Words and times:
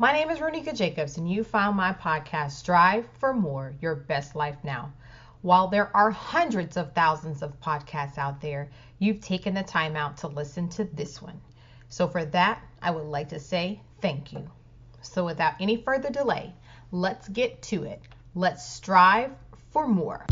My 0.00 0.12
name 0.12 0.30
is 0.30 0.38
Ronika 0.38 0.72
Jacobs, 0.72 1.16
and 1.16 1.28
you 1.28 1.42
found 1.42 1.76
my 1.76 1.92
podcast, 1.92 2.52
Strive 2.52 3.04
for 3.18 3.34
More 3.34 3.74
Your 3.80 3.96
Best 3.96 4.36
Life 4.36 4.54
Now. 4.62 4.92
While 5.42 5.66
there 5.66 5.90
are 5.92 6.12
hundreds 6.12 6.76
of 6.76 6.92
thousands 6.92 7.42
of 7.42 7.60
podcasts 7.60 8.16
out 8.16 8.40
there, 8.40 8.70
you've 9.00 9.20
taken 9.20 9.54
the 9.54 9.64
time 9.64 9.96
out 9.96 10.18
to 10.18 10.28
listen 10.28 10.68
to 10.68 10.84
this 10.84 11.20
one. 11.20 11.40
So, 11.88 12.06
for 12.06 12.24
that, 12.26 12.62
I 12.80 12.92
would 12.92 13.06
like 13.06 13.30
to 13.30 13.40
say 13.40 13.80
thank 14.00 14.32
you. 14.32 14.48
So, 15.02 15.24
without 15.24 15.54
any 15.58 15.78
further 15.78 16.10
delay, 16.10 16.54
let's 16.92 17.28
get 17.28 17.60
to 17.62 17.82
it. 17.82 18.00
Let's 18.36 18.64
strive 18.64 19.32
for 19.72 19.88
more. 19.88 20.24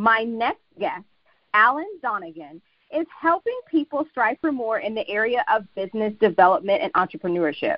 My 0.00 0.22
next 0.22 0.62
guest, 0.78 1.04
Alan 1.52 1.98
Donegan, 2.00 2.62
is 2.90 3.06
helping 3.20 3.60
people 3.70 4.06
strive 4.10 4.38
for 4.40 4.50
more 4.50 4.78
in 4.78 4.94
the 4.94 5.06
area 5.10 5.44
of 5.52 5.66
business 5.74 6.14
development 6.18 6.80
and 6.82 6.90
entrepreneurship. 6.94 7.76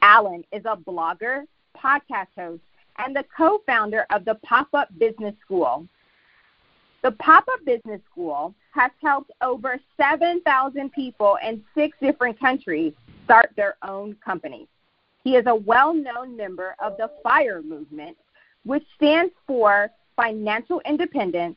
Alan 0.00 0.44
is 0.52 0.62
a 0.66 0.76
blogger, 0.76 1.46
podcast 1.76 2.28
host, 2.36 2.62
and 2.98 3.16
the 3.16 3.24
co 3.36 3.60
founder 3.66 4.06
of 4.10 4.24
the 4.24 4.36
Pop 4.36 4.68
Up 4.72 4.88
Business 5.00 5.34
School. 5.44 5.84
The 7.02 7.10
Pop 7.10 7.48
Up 7.52 7.64
Business 7.64 8.02
School 8.08 8.54
has 8.70 8.92
helped 9.02 9.32
over 9.42 9.80
7,000 10.00 10.92
people 10.92 11.38
in 11.44 11.64
six 11.74 11.98
different 12.00 12.38
countries 12.38 12.92
start 13.24 13.50
their 13.56 13.74
own 13.82 14.14
companies. 14.24 14.68
He 15.24 15.34
is 15.34 15.46
a 15.48 15.56
well 15.56 15.92
known 15.92 16.36
member 16.36 16.76
of 16.78 16.96
the 16.98 17.10
FIRE 17.24 17.62
movement, 17.62 18.16
which 18.62 18.84
stands 18.94 19.32
for 19.44 19.90
financial 20.18 20.82
independence, 20.84 21.56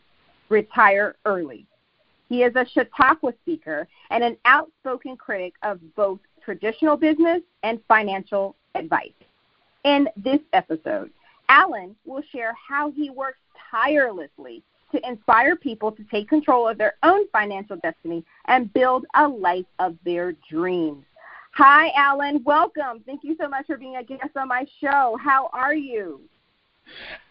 retire 0.49 1.15
early. 1.25 1.65
He 2.29 2.43
is 2.43 2.55
a 2.55 2.65
Chautauqua 2.73 3.33
speaker 3.41 3.87
and 4.11 4.23
an 4.23 4.37
outspoken 4.45 5.17
critic 5.17 5.53
of 5.63 5.79
both 5.95 6.19
traditional 6.45 6.95
business 6.95 7.41
and 7.63 7.79
financial 7.87 8.55
advice. 8.75 9.11
In 9.83 10.07
this 10.15 10.39
episode, 10.53 11.09
Alan 11.49 11.95
will 12.05 12.21
share 12.31 12.53
how 12.53 12.91
he 12.91 13.09
works 13.09 13.39
tirelessly 13.71 14.61
to 14.91 15.09
inspire 15.09 15.55
people 15.55 15.91
to 15.91 16.03
take 16.11 16.29
control 16.29 16.67
of 16.67 16.77
their 16.77 16.93
own 17.03 17.27
financial 17.29 17.77
destiny 17.77 18.23
and 18.45 18.71
build 18.73 19.05
a 19.15 19.27
life 19.27 19.65
of 19.79 19.95
their 20.05 20.33
dreams. 20.49 21.03
Hi, 21.55 21.91
Alan. 21.95 22.43
Welcome. 22.45 23.01
Thank 23.05 23.23
you 23.23 23.35
so 23.41 23.49
much 23.49 23.65
for 23.65 23.77
being 23.77 23.97
a 23.97 24.03
guest 24.03 24.37
on 24.37 24.49
my 24.49 24.65
show. 24.79 25.17
How 25.21 25.49
are 25.51 25.75
you? 25.75 26.21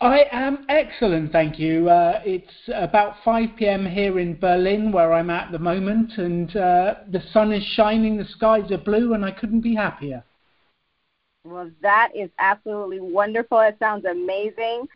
I 0.00 0.24
am 0.32 0.64
excellent, 0.68 1.32
thank 1.32 1.58
you. 1.58 1.88
Uh, 1.90 2.22
it's 2.24 2.52
about 2.74 3.16
5 3.24 3.50
p.m. 3.56 3.84
here 3.84 4.18
in 4.18 4.38
Berlin, 4.38 4.92
where 4.92 5.12
I'm 5.12 5.30
at 5.30 5.52
the 5.52 5.58
moment, 5.58 6.16
and 6.16 6.54
uh, 6.56 6.94
the 7.10 7.22
sun 7.32 7.52
is 7.52 7.62
shining, 7.74 8.16
the 8.16 8.24
skies 8.24 8.70
are 8.70 8.78
blue, 8.78 9.14
and 9.14 9.24
I 9.24 9.30
couldn't 9.30 9.60
be 9.60 9.74
happier. 9.74 10.24
Well, 11.44 11.70
that 11.82 12.10
is 12.14 12.30
absolutely 12.38 13.00
wonderful. 13.00 13.60
It 13.60 13.76
sounds 13.78 14.04
amazing. 14.04 14.86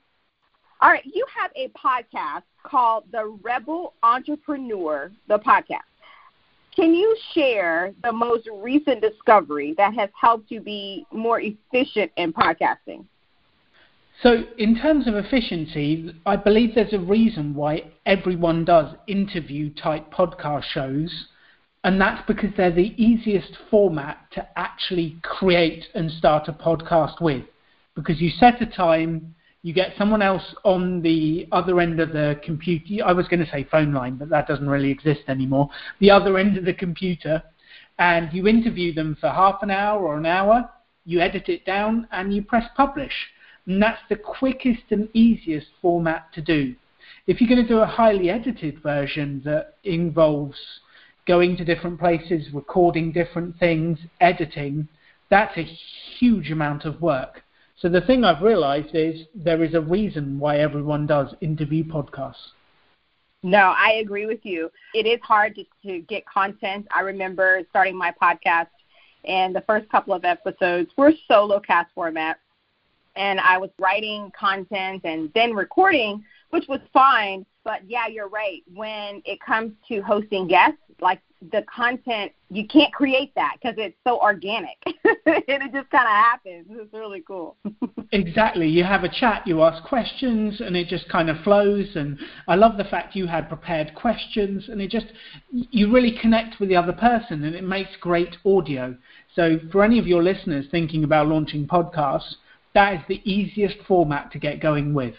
All 0.80 0.90
right, 0.90 1.04
you 1.04 1.24
have 1.34 1.50
a 1.56 1.68
podcast 1.68 2.42
called 2.62 3.04
The 3.12 3.36
Rebel 3.42 3.94
Entrepreneur, 4.02 5.10
the 5.28 5.38
podcast. 5.38 5.80
Can 6.74 6.92
you 6.92 7.16
share 7.32 7.94
the 8.02 8.12
most 8.12 8.48
recent 8.52 9.00
discovery 9.00 9.74
that 9.78 9.94
has 9.94 10.10
helped 10.20 10.50
you 10.50 10.60
be 10.60 11.06
more 11.12 11.40
efficient 11.40 12.10
in 12.16 12.32
podcasting? 12.32 13.04
So, 14.24 14.44
in 14.56 14.74
terms 14.80 15.06
of 15.06 15.16
efficiency, 15.16 16.14
I 16.24 16.36
believe 16.36 16.74
there's 16.74 16.94
a 16.94 16.98
reason 16.98 17.54
why 17.54 17.82
everyone 18.06 18.64
does 18.64 18.94
interview 19.06 19.68
type 19.74 20.10
podcast 20.10 20.62
shows, 20.62 21.26
and 21.84 22.00
that's 22.00 22.26
because 22.26 22.48
they're 22.56 22.70
the 22.70 22.94
easiest 22.96 23.52
format 23.70 24.16
to 24.32 24.48
actually 24.56 25.18
create 25.22 25.84
and 25.94 26.10
start 26.10 26.48
a 26.48 26.54
podcast 26.54 27.20
with. 27.20 27.44
Because 27.94 28.18
you 28.18 28.30
set 28.30 28.62
a 28.62 28.66
time, 28.66 29.34
you 29.60 29.74
get 29.74 29.92
someone 29.98 30.22
else 30.22 30.54
on 30.64 31.02
the 31.02 31.46
other 31.52 31.78
end 31.78 32.00
of 32.00 32.14
the 32.14 32.40
computer. 32.42 33.04
I 33.04 33.12
was 33.12 33.28
going 33.28 33.44
to 33.44 33.50
say 33.50 33.64
phone 33.70 33.92
line, 33.92 34.16
but 34.16 34.30
that 34.30 34.48
doesn't 34.48 34.70
really 34.70 34.90
exist 34.90 35.24
anymore. 35.28 35.68
The 36.00 36.10
other 36.10 36.38
end 36.38 36.56
of 36.56 36.64
the 36.64 36.72
computer, 36.72 37.42
and 37.98 38.32
you 38.32 38.48
interview 38.48 38.94
them 38.94 39.18
for 39.20 39.28
half 39.28 39.62
an 39.62 39.70
hour 39.70 40.00
or 40.02 40.16
an 40.16 40.24
hour, 40.24 40.70
you 41.04 41.20
edit 41.20 41.50
it 41.50 41.66
down, 41.66 42.08
and 42.10 42.34
you 42.34 42.40
press 42.42 42.64
publish 42.74 43.12
and 43.66 43.82
that's 43.82 44.00
the 44.08 44.16
quickest 44.16 44.82
and 44.90 45.08
easiest 45.14 45.68
format 45.80 46.32
to 46.34 46.42
do. 46.42 46.74
If 47.26 47.40
you're 47.40 47.48
going 47.48 47.62
to 47.62 47.68
do 47.68 47.80
a 47.80 47.86
highly 47.86 48.30
edited 48.30 48.82
version 48.82 49.40
that 49.44 49.76
involves 49.84 50.58
going 51.26 51.56
to 51.56 51.64
different 51.64 51.98
places, 51.98 52.52
recording 52.52 53.12
different 53.12 53.58
things, 53.58 53.98
editing, 54.20 54.88
that's 55.30 55.56
a 55.56 55.62
huge 56.18 56.50
amount 56.50 56.84
of 56.84 57.00
work. 57.00 57.42
So 57.78 57.88
the 57.88 58.02
thing 58.02 58.24
I've 58.24 58.42
realized 58.42 58.94
is 58.94 59.26
there 59.34 59.64
is 59.64 59.74
a 59.74 59.80
reason 59.80 60.38
why 60.38 60.58
everyone 60.58 61.06
does 61.06 61.34
interview 61.40 61.84
podcasts. 61.84 62.52
No, 63.42 63.74
I 63.76 63.94
agree 64.02 64.26
with 64.26 64.40
you. 64.42 64.70
It 64.94 65.06
is 65.06 65.20
hard 65.22 65.54
to, 65.56 65.64
to 65.86 66.00
get 66.02 66.24
content. 66.26 66.86
I 66.94 67.00
remember 67.00 67.60
starting 67.70 67.96
my 67.96 68.12
podcast, 68.20 68.68
and 69.24 69.54
the 69.54 69.62
first 69.62 69.88
couple 69.90 70.14
of 70.14 70.24
episodes 70.24 70.90
were 70.96 71.12
solo 71.28 71.60
cast 71.60 71.90
format 71.94 72.38
and 73.16 73.40
I 73.40 73.58
was 73.58 73.70
writing 73.78 74.32
content 74.38 75.02
and 75.04 75.30
then 75.34 75.54
recording, 75.54 76.24
which 76.50 76.64
was 76.68 76.80
fine. 76.92 77.46
But 77.64 77.80
yeah, 77.88 78.06
you're 78.08 78.28
right. 78.28 78.62
When 78.74 79.22
it 79.24 79.40
comes 79.40 79.72
to 79.88 80.00
hosting 80.02 80.46
guests, 80.48 80.78
like 81.00 81.20
the 81.52 81.62
content, 81.62 82.32
you 82.50 82.66
can't 82.66 82.92
create 82.92 83.34
that 83.34 83.56
because 83.60 83.76
it's 83.78 83.96
so 84.06 84.20
organic. 84.20 84.76
and 84.86 85.02
it 85.26 85.72
just 85.72 85.90
kind 85.90 86.04
of 86.04 86.10
happens. 86.10 86.66
It's 86.70 86.92
really 86.92 87.22
cool. 87.26 87.56
exactly. 88.12 88.68
You 88.68 88.84
have 88.84 89.04
a 89.04 89.08
chat, 89.08 89.46
you 89.46 89.62
ask 89.62 89.82
questions, 89.84 90.60
and 90.60 90.76
it 90.76 90.88
just 90.88 91.08
kind 91.08 91.28
of 91.28 91.42
flows. 91.42 91.88
And 91.94 92.18
I 92.48 92.54
love 92.54 92.76
the 92.76 92.84
fact 92.84 93.16
you 93.16 93.26
had 93.26 93.48
prepared 93.48 93.94
questions, 93.94 94.68
and 94.68 94.80
it 94.80 94.90
just, 94.90 95.06
you 95.50 95.92
really 95.92 96.16
connect 96.20 96.60
with 96.60 96.68
the 96.68 96.76
other 96.76 96.92
person, 96.92 97.44
and 97.44 97.54
it 97.54 97.64
makes 97.64 97.90
great 98.00 98.36
audio. 98.44 98.96
So 99.34 99.58
for 99.72 99.82
any 99.82 99.98
of 99.98 100.06
your 100.06 100.22
listeners 100.22 100.66
thinking 100.70 101.04
about 101.04 101.26
launching 101.26 101.66
podcasts, 101.66 102.34
that 102.74 102.94
is 102.94 103.00
the 103.08 103.20
easiest 103.30 103.76
format 103.86 104.30
to 104.32 104.38
get 104.38 104.60
going 104.60 104.94
with. 104.94 105.14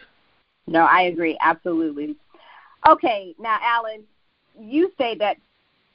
No, 0.68 0.82
I 0.82 1.04
agree 1.04 1.38
absolutely. 1.42 2.16
Okay, 2.88 3.36
now 3.40 3.58
Alan, 3.64 4.04
you 4.60 4.92
say 4.98 5.16
that 5.18 5.38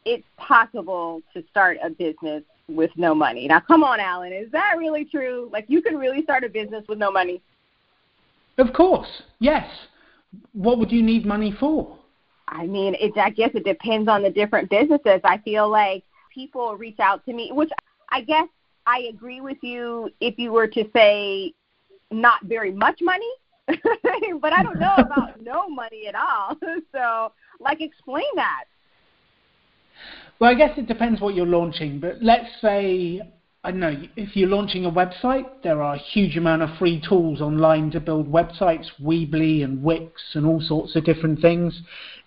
it's 0.05 0.27
possible 0.37 1.23
to 1.35 1.43
start 1.51 1.79
a 1.83 1.91
business 1.91 2.43
with 2.69 2.91
no 2.97 3.15
money. 3.15 3.47
Now, 3.47 3.61
come 3.61 3.83
on, 3.83 4.01
Alan, 4.01 4.33
is 4.33 4.51
that 4.53 4.75
really 4.79 5.05
true? 5.05 5.51
Like, 5.53 5.67
you 5.69 5.83
can 5.83 5.97
really 5.97 6.23
start 6.23 6.45
a 6.45 6.49
business 6.49 6.85
with 6.89 6.99
no 6.99 7.11
money? 7.11 7.43
Of 8.59 8.73
course, 8.73 9.09
yes. 9.39 9.69
What 10.53 10.79
would 10.79 10.93
you 10.93 11.03
need 11.03 11.27
money 11.27 11.55
for? 11.59 11.99
I 12.49 12.67
mean, 12.67 12.95
it, 12.99 13.17
I 13.17 13.31
guess 13.31 13.51
it 13.55 13.65
depends 13.65 14.09
on 14.09 14.23
the 14.23 14.31
different 14.31 14.71
businesses. 14.71 15.21
I 15.25 15.39
feel 15.39 15.69
like 15.69 16.05
people 16.33 16.77
reach 16.77 16.99
out 17.01 17.25
to 17.27 17.33
me, 17.33 17.51
which 17.53 17.71
I 18.11 18.23
guess 18.23 18.49
I 18.87 19.07
agree 19.09 19.41
with 19.41 19.59
you 19.63 20.11
if 20.21 20.39
you 20.39 20.53
were 20.53 20.67
to 20.69 20.85
say 20.93 21.53
not 22.11 22.43
very 22.45 22.73
much 22.73 23.01
money, 23.01 23.31
but 23.67 24.53
I 24.53 24.63
don't 24.63 24.81
know 24.81 24.95
about 24.99 25.41
no 25.43 25.69
money 25.69 26.07
at 26.07 26.15
all. 26.15 26.57
So, 26.93 27.33
like, 27.61 27.81
explain 27.81 28.25
that. 28.37 28.65
Well, 30.39 30.51
I 30.51 30.55
guess 30.55 30.77
it 30.79 30.87
depends 30.87 31.21
what 31.21 31.35
you're 31.35 31.47
launching, 31.47 32.01
but 32.01 32.23
let's 32.23 32.49
say 32.61 33.21
I 33.63 33.71
don't 33.71 33.81
know 33.81 34.03
if 34.17 34.37
you're 34.37 34.49
launching 34.49 34.87
a 34.87 34.91
website, 34.91 35.47
there 35.63 35.83
are 35.83 35.95
a 35.95 35.99
huge 35.99 36.39
amount 36.39 36.63
of 36.63 36.71
free 36.79 37.03
tools 37.07 37.43
online 37.43 37.91
to 37.91 38.01
build 38.01 38.27
websites, 38.27 38.87
Weebly 39.03 39.63
and 39.63 39.83
Wix 39.83 40.23
and 40.33 40.47
all 40.47 40.63
sorts 40.63 40.97
of 40.97 41.05
different 41.05 41.41
things. 41.41 41.83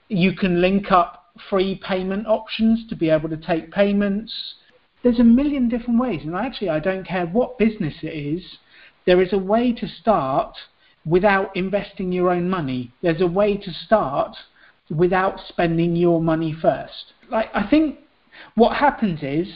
You 0.09 0.33
can 0.35 0.61
link 0.61 0.91
up 0.91 1.31
free 1.49 1.81
payment 1.83 2.27
options 2.27 2.87
to 2.89 2.95
be 2.95 3.09
able 3.09 3.29
to 3.29 3.37
take 3.37 3.71
payments. 3.71 4.31
There's 5.01 5.19
a 5.19 5.23
million 5.23 5.69
different 5.69 5.99
ways, 5.99 6.21
and 6.23 6.35
actually, 6.35 6.69
I 6.69 6.79
don't 6.79 7.05
care 7.05 7.25
what 7.25 7.57
business 7.57 7.95
it 8.03 8.13
is. 8.13 8.43
There 9.05 9.21
is 9.21 9.33
a 9.33 9.37
way 9.37 9.73
to 9.73 9.87
start 9.87 10.55
without 11.05 11.55
investing 11.55 12.11
your 12.11 12.29
own 12.29 12.49
money. 12.49 12.91
There's 13.01 13.21
a 13.21 13.27
way 13.27 13.57
to 13.57 13.71
start 13.71 14.35
without 14.89 15.39
spending 15.47 15.95
your 15.95 16.21
money 16.21 16.55
first. 16.61 17.13
Like 17.29 17.49
I 17.53 17.67
think 17.69 17.99
what 18.55 18.77
happens 18.77 19.19
is 19.21 19.47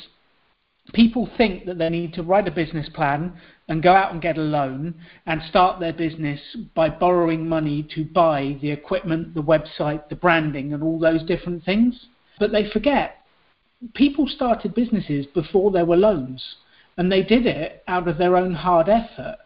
people 0.93 1.29
think 1.37 1.65
that 1.65 1.77
they 1.77 1.89
need 1.89 2.13
to 2.13 2.23
write 2.23 2.47
a 2.47 2.51
business 2.51 2.89
plan 2.89 3.33
and 3.69 3.83
go 3.83 3.93
out 3.93 4.13
and 4.13 4.21
get 4.21 4.37
a 4.37 4.41
loan 4.41 4.95
and 5.25 5.41
start 5.49 5.79
their 5.79 5.93
business 5.93 6.39
by 6.73 6.89
borrowing 6.89 7.47
money 7.47 7.87
to 7.95 8.05
buy 8.05 8.57
the 8.61 8.71
equipment, 8.71 9.33
the 9.33 9.43
website, 9.43 10.07
the 10.09 10.15
branding, 10.15 10.73
and 10.73 10.81
all 10.81 10.99
those 10.99 11.23
different 11.23 11.63
things. 11.63 12.07
But 12.39 12.51
they 12.51 12.69
forget 12.69 13.17
people 13.93 14.27
started 14.27 14.73
businesses 14.73 15.25
before 15.27 15.71
there 15.71 15.85
were 15.85 15.97
loans 15.97 16.55
and 16.97 17.11
they 17.11 17.21
did 17.21 17.45
it 17.45 17.83
out 17.87 18.07
of 18.07 18.17
their 18.17 18.35
own 18.35 18.53
hard 18.53 18.89
effort. 18.89 19.37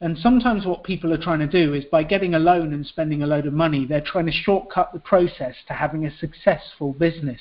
And 0.00 0.16
sometimes 0.16 0.64
what 0.64 0.84
people 0.84 1.12
are 1.12 1.22
trying 1.22 1.40
to 1.40 1.46
do 1.46 1.74
is 1.74 1.84
by 1.84 2.04
getting 2.04 2.34
a 2.34 2.38
loan 2.38 2.72
and 2.72 2.86
spending 2.86 3.22
a 3.22 3.26
load 3.26 3.46
of 3.46 3.52
money, 3.52 3.84
they're 3.84 4.00
trying 4.00 4.26
to 4.26 4.32
shortcut 4.32 4.92
the 4.92 5.00
process 5.00 5.54
to 5.68 5.74
having 5.74 6.06
a 6.06 6.18
successful 6.18 6.94
business. 6.94 7.40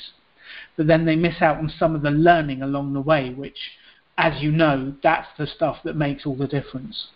But 0.76 0.88
then 0.88 1.06
they 1.06 1.16
miss 1.16 1.42
out 1.42 1.58
on 1.58 1.72
some 1.80 1.96
of 1.96 2.02
the 2.02 2.12
learning 2.12 2.62
along 2.62 2.94
the 2.94 3.02
way, 3.02 3.30
which, 3.30 3.58
as 4.18 4.42
you 4.42 4.52
know, 4.52 4.94
that's 5.02 5.28
the 5.38 5.48
stuff 5.48 5.78
that 5.86 5.96
makes 5.96 6.26
all 6.26 6.36
the 6.36 6.48
difference. 6.48 7.08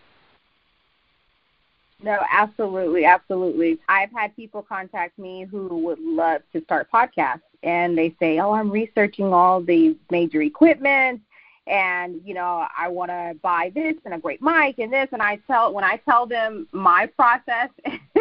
No, 2.01 2.19
absolutely, 2.31 3.05
absolutely. 3.05 3.79
I've 3.89 4.11
had 4.11 4.35
people 4.35 4.61
contact 4.61 5.17
me 5.17 5.45
who 5.49 5.67
would 5.79 5.99
love 5.99 6.41
to 6.53 6.61
start 6.63 6.89
podcasts, 6.93 7.41
and 7.63 7.97
they 7.97 8.13
say, 8.19 8.39
"Oh, 8.39 8.51
I'm 8.51 8.69
researching 8.69 9.33
all 9.33 9.61
the 9.61 9.97
major 10.11 10.41
equipment 10.41 11.21
and 11.67 12.21
you 12.25 12.33
know 12.33 12.65
I 12.77 12.87
want 12.89 13.11
to 13.11 13.35
buy 13.41 13.71
this 13.73 13.95
and 14.05 14.13
a 14.13 14.19
great 14.19 14.41
mic 14.41 14.79
and 14.79 14.91
this 14.91 15.09
and 15.11 15.21
I 15.21 15.37
tell 15.47 15.73
when 15.73 15.83
I 15.83 15.97
tell 15.97 16.25
them 16.25 16.67
my 16.71 17.07
process 17.07 17.69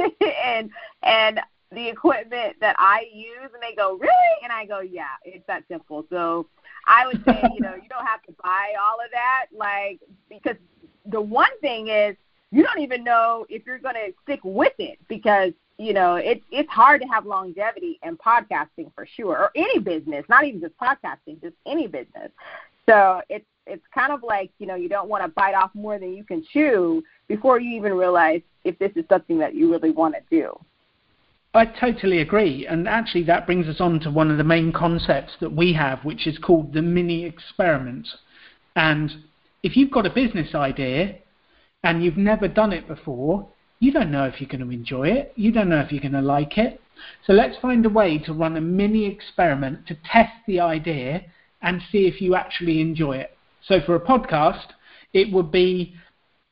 and 0.44 0.70
and 1.02 1.40
the 1.72 1.88
equipment 1.88 2.56
that 2.60 2.76
I 2.78 3.06
use 3.12 3.50
and 3.52 3.62
they 3.62 3.74
go 3.74 3.96
really? 3.96 4.12
And 4.44 4.52
I 4.52 4.66
go 4.66 4.80
yeah 4.80 5.14
it's 5.24 5.46
that 5.46 5.64
simple. 5.68 6.04
So 6.10 6.46
I 6.86 7.06
would 7.06 7.24
say 7.24 7.42
you 7.54 7.60
know 7.60 7.74
you 7.74 7.88
don't 7.88 8.06
have 8.06 8.22
to 8.24 8.32
buy 8.42 8.74
all 8.80 8.98
of 9.04 9.10
that 9.12 9.46
like 9.56 10.00
because 10.28 10.56
the 11.06 11.20
one 11.20 11.58
thing 11.60 11.88
is 11.88 12.16
you 12.52 12.62
don't 12.62 12.80
even 12.80 13.02
know 13.02 13.46
if 13.48 13.66
you're 13.66 13.78
going 13.78 13.94
to 13.94 14.12
stick 14.22 14.40
with 14.44 14.74
it 14.78 14.98
because 15.08 15.52
you 15.78 15.92
know 15.92 16.16
it's 16.16 16.44
it's 16.50 16.68
hard 16.70 17.00
to 17.00 17.08
have 17.08 17.26
longevity 17.26 17.98
in 18.02 18.16
podcasting 18.16 18.92
for 18.94 19.06
sure 19.06 19.36
or 19.38 19.50
any 19.56 19.78
business 19.78 20.24
not 20.28 20.44
even 20.44 20.60
just 20.60 20.76
podcasting 20.76 21.40
just 21.40 21.54
any 21.66 21.86
business 21.86 22.30
so 22.88 23.22
it's 23.28 23.46
it's 23.66 23.84
kind 23.94 24.12
of 24.12 24.22
like 24.22 24.50
you 24.58 24.66
know 24.66 24.74
you 24.74 24.88
don't 24.88 25.08
want 25.08 25.22
to 25.24 25.28
bite 25.28 25.54
off 25.54 25.70
more 25.74 25.98
than 25.98 26.14
you 26.14 26.24
can 26.24 26.44
chew 26.52 27.02
before 27.28 27.60
you 27.60 27.76
even 27.76 27.94
realize 27.94 28.42
if 28.64 28.78
this 28.78 28.92
is 28.96 29.04
something 29.08 29.38
that 29.38 29.54
you 29.54 29.70
really 29.70 29.90
want 29.90 30.14
to 30.14 30.20
do. 30.30 30.52
I 31.54 31.66
totally 31.66 32.20
agree, 32.20 32.66
and 32.66 32.88
actually 32.88 33.24
that 33.24 33.46
brings 33.46 33.68
us 33.68 33.80
on 33.80 34.00
to 34.00 34.10
one 34.10 34.30
of 34.30 34.38
the 34.38 34.44
main 34.44 34.72
concepts 34.72 35.32
that 35.40 35.52
we 35.52 35.72
have, 35.74 36.02
which 36.02 36.26
is 36.26 36.38
called 36.38 36.72
the 36.72 36.80
mini 36.80 37.24
experiment. 37.24 38.08
And 38.74 39.12
if 39.62 39.76
you've 39.76 39.90
got 39.90 40.06
a 40.06 40.10
business 40.10 40.54
idea 40.54 41.16
and 41.84 42.02
you've 42.02 42.16
never 42.16 42.48
done 42.48 42.72
it 42.72 42.88
before, 42.88 43.46
you 43.80 43.92
don't 43.92 44.10
know 44.10 44.24
if 44.24 44.40
you're 44.40 44.48
going 44.48 44.64
to 44.64 44.70
enjoy 44.70 45.08
it. 45.08 45.32
You 45.36 45.52
don't 45.52 45.68
know 45.68 45.80
if 45.80 45.92
you're 45.92 46.00
going 46.00 46.12
to 46.12 46.22
like 46.22 46.56
it. 46.56 46.80
So 47.26 47.32
let's 47.32 47.58
find 47.58 47.84
a 47.84 47.90
way 47.90 48.16
to 48.18 48.32
run 48.32 48.56
a 48.56 48.60
mini 48.60 49.06
experiment 49.06 49.86
to 49.88 49.96
test 50.10 50.32
the 50.46 50.60
idea 50.60 51.22
and 51.62 51.80
see 51.90 52.06
if 52.06 52.20
you 52.20 52.34
actually 52.34 52.80
enjoy 52.80 53.16
it. 53.16 53.36
So 53.66 53.80
for 53.80 53.94
a 53.94 54.00
podcast, 54.00 54.66
it 55.12 55.32
would 55.32 55.50
be 55.50 55.94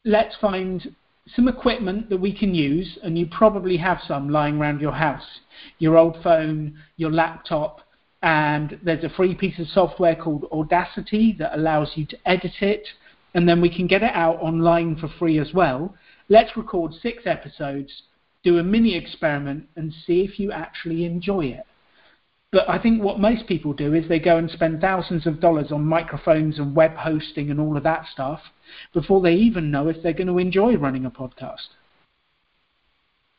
let's 0.05 0.37
find 0.41 0.95
some 1.35 1.49
equipment 1.49 2.09
that 2.11 2.21
we 2.21 2.37
can 2.37 2.55
use, 2.55 2.99
and 3.03 3.17
you 3.19 3.27
probably 3.27 3.77
have 3.77 4.01
some 4.07 4.31
lying 4.31 4.59
around 4.59 4.81
your 4.81 4.93
house 4.93 5.41
your 5.79 5.97
old 5.97 6.17
phone, 6.23 6.79
your 6.97 7.11
laptop, 7.11 7.81
and 8.23 8.79
there's 8.83 9.05
a 9.05 9.09
free 9.11 9.35
piece 9.35 9.59
of 9.59 9.67
software 9.69 10.15
called 10.15 10.47
Audacity 10.53 11.35
that 11.39 11.55
allows 11.55 11.93
you 11.95 12.07
to 12.07 12.19
edit 12.27 12.53
it, 12.61 12.87
and 13.35 13.49
then 13.49 13.61
we 13.61 13.75
can 13.75 13.87
get 13.87 14.03
it 14.03 14.13
out 14.15 14.37
online 14.41 14.97
for 14.97 15.09
free 15.19 15.39
as 15.39 15.53
well. 15.55 15.95
Let's 16.29 16.57
record 16.57 16.93
six 16.95 17.25
episodes, 17.27 18.03
do 18.45 18.59
a 18.59 18.63
mini 18.63 18.95
experiment, 18.95 19.69
and 19.77 19.93
see 20.07 20.23
if 20.23 20.39
you 20.39 20.53
actually 20.53 21.05
enjoy 21.05 21.47
it. 21.47 21.67
But 22.53 22.69
I 22.69 22.79
think 22.79 23.03
what 23.03 23.21
most 23.21 23.47
people 23.47 23.73
do 23.73 23.95
is 23.95 24.09
they 24.09 24.19
go 24.19 24.37
and 24.37 24.51
spend 24.51 24.81
thousands 24.81 25.27
of 25.27 25.41
dollars 25.41 25.71
on 25.71 25.85
microphones 25.85 26.59
and 26.59 26.75
web 26.75 26.97
hosting 26.97 27.51
and 27.51 27.61
all 27.61 27.77
of 27.77 27.85
that 27.85 28.07
stuff 28.13 28.41
before 28.93 29.21
they 29.21 29.35
even 29.35 29.71
know 29.71 29.89
if 29.89 30.03
they're 30.03 30.13
going 30.13 30.27
to 30.27 30.39
enjoy 30.39 30.77
running 30.77 31.05
a 31.05 31.11
podcast. 31.11 31.69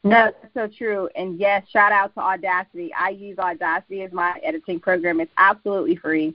No, 0.04 0.32
that's 0.42 0.54
so 0.54 0.68
true. 0.78 1.10
And 1.16 1.38
yes, 1.40 1.64
shout 1.72 1.92
out 1.92 2.14
to 2.16 2.22
Audacity. 2.22 2.92
I 2.98 3.10
use 3.10 3.38
Audacity 3.38 4.02
as 4.02 4.14
my 4.14 4.40
editing 4.44 4.80
program. 4.80 5.20
It's 5.20 5.32
absolutely 5.38 5.98
free. 5.98 6.34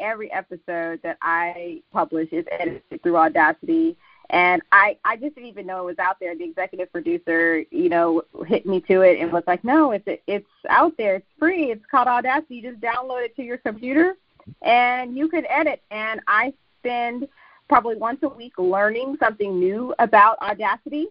Every 0.00 0.30
episode 0.32 1.00
that 1.02 1.16
I 1.22 1.80
publish 1.92 2.28
is 2.32 2.44
edited 2.50 3.02
through 3.02 3.16
Audacity 3.16 3.96
and 4.30 4.62
I 4.72 4.96
I 5.04 5.16
just 5.16 5.34
didn't 5.34 5.48
even 5.48 5.66
know 5.66 5.80
it 5.80 5.84
was 5.84 5.98
out 5.98 6.16
there. 6.20 6.36
The 6.36 6.44
executive 6.44 6.90
producer, 6.92 7.64
you 7.70 7.88
know, 7.88 8.22
hit 8.46 8.66
me 8.66 8.80
to 8.82 9.02
it 9.02 9.20
and 9.20 9.32
was 9.32 9.44
like, 9.46 9.64
"No, 9.64 9.92
it's 9.92 10.06
it's 10.26 10.46
out 10.68 10.92
there. 10.96 11.16
It's 11.16 11.26
free. 11.38 11.70
It's 11.70 11.84
called 11.90 12.08
Audacity. 12.08 12.56
You 12.56 12.70
just 12.70 12.80
download 12.80 13.24
it 13.24 13.36
to 13.36 13.42
your 13.42 13.58
computer, 13.58 14.16
and 14.62 15.16
you 15.16 15.28
can 15.28 15.46
edit." 15.46 15.82
And 15.90 16.20
I 16.26 16.52
spend 16.80 17.28
probably 17.68 17.96
once 17.96 18.20
a 18.22 18.28
week 18.28 18.54
learning 18.58 19.16
something 19.20 19.58
new 19.58 19.94
about 19.98 20.38
Audacity, 20.40 21.06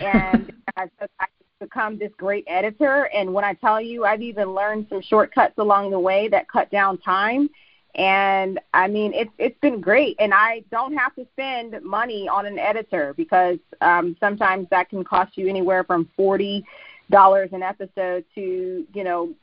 and 0.00 0.52
I've, 0.76 0.90
become 1.60 1.98
this 1.98 2.12
great 2.16 2.44
editor. 2.46 3.10
And 3.12 3.34
when 3.34 3.44
I 3.44 3.52
tell 3.54 3.80
you, 3.80 4.04
I've 4.04 4.22
even 4.22 4.54
learned 4.54 4.86
some 4.88 5.02
shortcuts 5.02 5.58
along 5.58 5.90
the 5.90 5.98
way 5.98 6.28
that 6.28 6.48
cut 6.48 6.70
down 6.70 6.98
time 6.98 7.50
and 7.98 8.60
I 8.72 8.86
mean 8.86 9.12
it's 9.12 9.30
it's 9.38 9.58
been 9.60 9.80
great. 9.80 10.16
And 10.20 10.32
I 10.32 10.62
don't 10.70 10.96
have 10.96 11.14
to 11.16 11.26
spend 11.32 11.82
money 11.82 12.28
on 12.28 12.46
an 12.46 12.58
editor 12.58 13.12
because 13.16 13.58
um 13.80 14.16
sometimes 14.20 14.68
that 14.70 14.88
can 14.88 15.04
cost 15.04 15.36
you 15.36 15.48
anywhere 15.48 15.84
from 15.84 16.08
forty 16.16 16.64
dollars 17.10 17.50
an 17.52 17.62
episode 17.62 18.24
to 18.36 18.86
you 18.94 19.04
know 19.04 19.34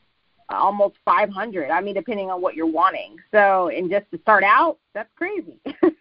almost 0.48 0.94
500 1.04 1.70
i 1.70 1.80
mean 1.80 1.94
depending 1.94 2.30
on 2.30 2.40
what 2.40 2.54
you're 2.54 2.70
wanting. 2.70 3.16
So 3.32 3.68
and 3.68 3.90
just 3.90 4.10
to 4.12 4.18
start 4.18 4.42
out 4.42 4.78
that's 4.94 5.10
crazy. 5.16 5.60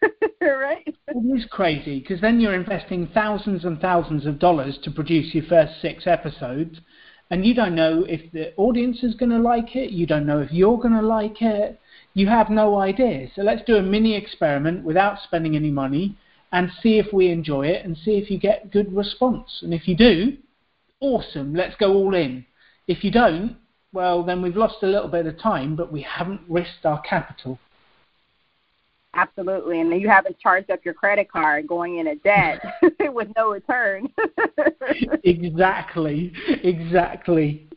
Right? 0.42 0.96
It 1.08 1.36
is 1.36 1.46
crazy 1.50 2.00
because 2.02 2.22
then 2.22 2.40
you're 2.40 2.54
investing 2.54 3.10
thousands 3.16 3.66
and 3.66 3.80
thousands 3.80 4.28
of 4.28 4.38
dollars 4.38 4.78
to 4.84 4.92
produce 4.92 5.34
your 5.34 5.44
first 5.46 5.82
six 5.82 6.06
episodes 6.06 6.80
and 7.32 7.46
you 7.46 7.54
don't 7.54 7.76
know 7.76 8.06
if 8.08 8.32
the 8.32 8.56
audience 8.56 9.04
is 9.04 9.16
going 9.16 9.32
to 9.32 9.40
like 9.40 9.76
it 9.76 9.92
you 9.92 10.06
don't 10.06 10.26
know 10.26 10.40
if 10.40 10.52
you're 10.52 10.78
going 10.78 10.94
to 10.94 11.02
like 11.02 11.42
it 11.42 11.80
you 12.16 12.28
have 12.28 12.50
no 12.50 12.80
idea. 12.80 13.28
So 13.36 13.44
let's 13.44 13.64
do 13.66 13.76
a 13.76 13.82
mini 13.82 14.16
experiment 14.16 14.84
without 14.84 15.20
spending 15.22 15.56
any 15.56 15.70
money 15.70 16.18
and 16.52 16.72
see 16.82 16.98
if 16.98 17.12
we 17.14 17.30
enjoy 17.30 17.68
it 17.68 17.86
and 17.86 17.96
see 17.98 18.12
if 18.12 18.32
you 18.32 18.40
get 18.40 18.72
good 18.72 18.92
response. 18.96 19.60
And 19.62 19.74
if 19.74 19.88
you 19.88 19.96
do, 19.96 20.38
awesome, 21.02 21.54
let's 21.54 21.76
go 21.76 21.94
all 21.94 22.16
in. 22.16 22.46
If 22.88 23.04
you 23.04 23.12
don't, 23.12 23.58
well, 23.92 24.24
then 24.24 24.42
we've 24.42 24.56
lost 24.56 24.78
a 24.82 24.88
little 24.88 25.10
bit 25.10 25.26
of 25.26 25.38
time, 25.40 25.76
but 25.76 25.92
we 25.92 26.02
haven't 26.02 26.42
risked 26.48 26.86
our 26.86 27.02
capital. 27.02 27.60
Absolutely, 29.16 29.80
and 29.80 29.92
you 30.00 30.10
haven't 30.10 30.38
charged 30.40 30.70
up 30.70 30.84
your 30.84 30.94
credit 30.94 31.32
card 31.32 31.68
going 31.68 32.00
into 32.00 32.16
debt 32.16 32.62
with 33.00 33.30
no 33.36 33.52
return. 33.52 34.10
exactly, 35.24 36.34
exactly. 36.64 37.68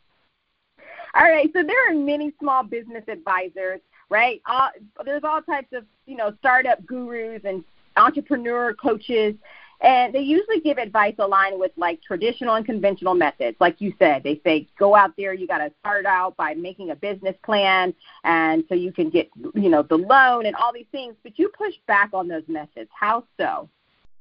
All 1.15 1.25
right, 1.25 1.49
so 1.55 1.63
there 1.63 1.91
are 1.91 1.95
many 1.95 2.33
small 2.39 2.63
business 2.63 3.05
advisors 3.09 3.81
right? 4.09 4.41
All, 4.47 4.71
there's 5.05 5.25
all 5.25 5.43
types 5.43 5.73
of 5.73 5.85
you 6.07 6.17
know 6.17 6.33
startup 6.39 6.85
gurus 6.87 7.43
and 7.45 7.65
entrepreneur 7.97 8.75
coaches, 8.75 9.35
and 9.81 10.13
they 10.13 10.21
usually 10.21 10.61
give 10.61 10.79
advice 10.79 11.15
aligned 11.19 11.59
with 11.59 11.71
like 11.77 12.03
traditional 12.03 12.55
and 12.57 12.67
conventional 12.67 13.15
methods. 13.15 13.57
Like 13.61 13.81
you 13.81 13.93
said, 13.99 14.23
they 14.23 14.41
say 14.45 14.69
go 14.79 14.97
out 14.97 15.13
there, 15.17 15.33
you 15.33 15.47
got 15.47 15.59
to 15.59 15.71
start 15.81 16.05
out 16.05 16.37
by 16.37 16.55
making 16.55 16.91
a 16.91 16.97
business 16.97 17.37
plan, 17.45 17.95
and 18.25 18.65
so 18.69 18.75
you 18.75 18.93
can 18.93 19.09
get 19.11 19.29
you 19.55 19.69
know 19.69 19.83
the 19.83 19.97
loan 19.97 20.47
and 20.47 20.57
all 20.57 20.73
these 20.73 20.87
things. 20.91 21.15
But 21.23 21.39
you 21.39 21.51
push 21.57 21.75
back 21.87 22.11
on 22.13 22.27
those 22.27 22.43
methods. 22.49 22.91
How 22.99 23.25
so? 23.39 23.69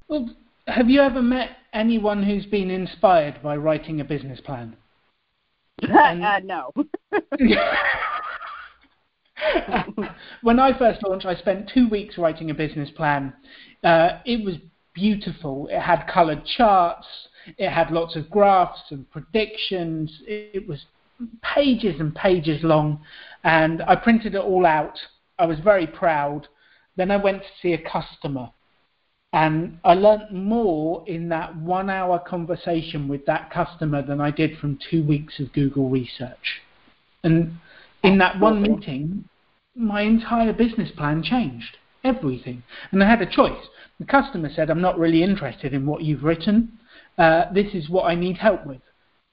Well, 0.08 0.30
have 0.68 0.90
you 0.90 1.02
ever 1.02 1.22
met 1.22 1.58
anyone 1.74 2.22
who's 2.24 2.46
been 2.46 2.70
inspired 2.70 3.42
by 3.42 3.58
writing 3.58 4.02
a 4.02 4.06
business 4.06 4.40
plan? 4.40 4.76
uh, 5.84 6.40
no. 6.44 6.72
when 10.42 10.60
I 10.60 10.78
first 10.78 11.04
launched, 11.04 11.26
I 11.26 11.36
spent 11.36 11.72
two 11.74 11.90
weeks 11.90 12.18
writing 12.18 12.52
a 12.52 12.54
business 12.54 12.90
plan. 12.92 13.34
Uh, 13.84 14.20
it 14.26 14.44
was 14.44 14.56
beautiful. 14.98 15.68
It 15.68 15.80
had 15.80 16.08
coloured 16.12 16.44
charts. 16.46 17.06
It 17.58 17.70
had 17.70 17.92
lots 17.92 18.16
of 18.16 18.30
graphs 18.30 18.82
and 18.90 19.10
predictions. 19.12 20.12
It, 20.28 20.52
it 20.56 20.68
was 20.68 20.86
pages 21.42 22.00
and 22.00 22.14
pages 22.14 22.64
long, 22.64 23.02
and 23.44 23.82
I 23.84 23.96
printed 23.96 24.36
it 24.36 24.42
all 24.42 24.66
out. 24.66 24.98
I 25.40 25.46
was 25.46 25.60
very 25.60 25.88
proud. 25.88 26.48
Then 26.96 27.12
I 27.12 27.18
went 27.18 27.42
to 27.44 27.48
see 27.62 27.74
a 27.74 27.90
customer, 27.90 28.50
and 29.34 29.80
I 29.84 29.94
learnt 29.94 30.34
more 30.34 31.04
in 31.08 31.30
that 31.30 31.56
one 31.56 31.90
hour 31.90 32.20
conversation 32.20 33.08
with 33.08 33.26
that 33.28 33.52
customer 33.52 34.02
than 34.02 34.20
I 34.20 34.32
did 34.32 34.58
from 34.58 34.80
two 34.90 35.04
weeks 35.04 35.40
of 35.40 35.54
Google 35.54 35.90
research. 35.90 36.62
And 37.24 37.54
in 38.04 38.18
that 38.18 38.40
one 38.40 38.62
meeting, 38.62 39.26
my 39.76 40.02
entire 40.02 40.54
business 40.54 40.90
plan 40.98 41.24
changed. 41.24 41.78
Everything. 42.08 42.64
And 42.92 43.04
I 43.04 43.10
had 43.10 43.22
a 43.22 43.30
choice. 43.30 43.68
The 44.00 44.06
customer 44.06 44.50
said, 44.56 44.70
I'm 44.70 44.82
not 44.82 44.98
really 44.98 45.24
interested 45.24 45.74
in 45.74 45.86
what 45.86 46.04
you've 46.04 46.24
written. 46.24 46.72
Uh, 47.18 47.52
this 47.54 47.74
is 47.74 47.90
what 47.90 48.04
I 48.04 48.16
need 48.16 48.38
help 48.38 48.66
with. 48.66 48.82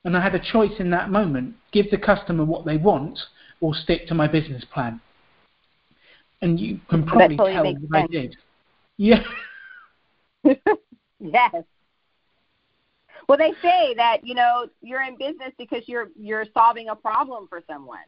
And 0.05 0.17
I 0.17 0.23
had 0.23 0.35
a 0.35 0.41
choice 0.41 0.73
in 0.79 0.91
that 0.91 1.11
moment 1.11 1.55
give 1.73 1.91
the 1.91 1.99
customer 1.99 2.45
what 2.45 2.65
they 2.65 2.77
want 2.77 3.19
or 3.61 3.75
stick 3.75 4.07
to 4.09 4.15
my 4.15 4.27
business 4.27 4.65
plan. 4.73 5.01
And 6.43 6.59
you 6.59 6.81
can 6.91 7.07
probably 7.07 7.37
totally 7.37 7.75
tell 7.75 7.89
what 7.89 8.03
I 8.03 8.07
did. 8.09 8.37
Yeah. 8.97 9.23
yes. 11.21 11.55
Well, 13.29 13.39
they 13.39 13.53
say 13.63 13.95
that 13.97 14.19
you 14.23 14.35
know 14.35 14.67
you're 14.83 15.03
in 15.03 15.17
business 15.17 15.53
because 15.57 15.85
you're 15.87 16.09
you're 16.15 16.45
solving 16.53 16.91
a 16.91 16.97
problem 16.97 17.47
for 17.49 17.63
someone. 17.67 18.05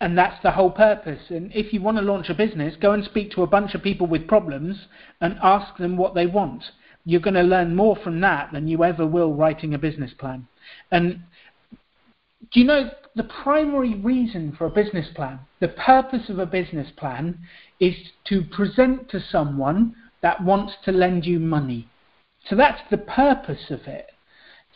And 0.00 0.16
that's 0.16 0.42
the 0.42 0.52
whole 0.52 0.70
purpose. 0.70 1.20
And 1.28 1.52
if 1.54 1.72
you 1.72 1.82
want 1.82 1.98
to 1.98 2.02
launch 2.02 2.30
a 2.30 2.34
business, 2.34 2.74
go 2.80 2.92
and 2.92 3.04
speak 3.04 3.30
to 3.32 3.42
a 3.42 3.46
bunch 3.46 3.74
of 3.74 3.82
people 3.82 4.06
with 4.06 4.26
problems 4.26 4.86
and 5.20 5.38
ask 5.42 5.76
them 5.76 5.96
what 5.96 6.14
they 6.14 6.26
want. 6.26 6.64
You're 7.04 7.20
going 7.20 7.34
to 7.34 7.42
learn 7.42 7.76
more 7.76 7.96
from 7.96 8.20
that 8.20 8.50
than 8.52 8.66
you 8.66 8.82
ever 8.82 9.06
will 9.06 9.34
writing 9.34 9.74
a 9.74 9.78
business 9.78 10.12
plan. 10.18 10.46
And 10.90 11.20
do 12.52 12.60
you 12.60 12.66
know 12.66 12.90
the 13.14 13.28
primary 13.42 13.94
reason 13.94 14.54
for 14.56 14.66
a 14.66 14.70
business 14.70 15.08
plan? 15.14 15.40
The 15.60 15.68
purpose 15.68 16.30
of 16.30 16.38
a 16.38 16.46
business 16.46 16.88
plan 16.96 17.38
is 17.78 17.94
to 18.28 18.42
present 18.42 19.10
to 19.10 19.20
someone 19.20 19.94
that 20.22 20.42
wants 20.42 20.74
to 20.84 20.92
lend 20.92 21.26
you 21.26 21.38
money. 21.38 21.88
So 22.48 22.56
that's 22.56 22.80
the 22.90 22.98
purpose 22.98 23.70
of 23.70 23.80
it. 23.86 24.06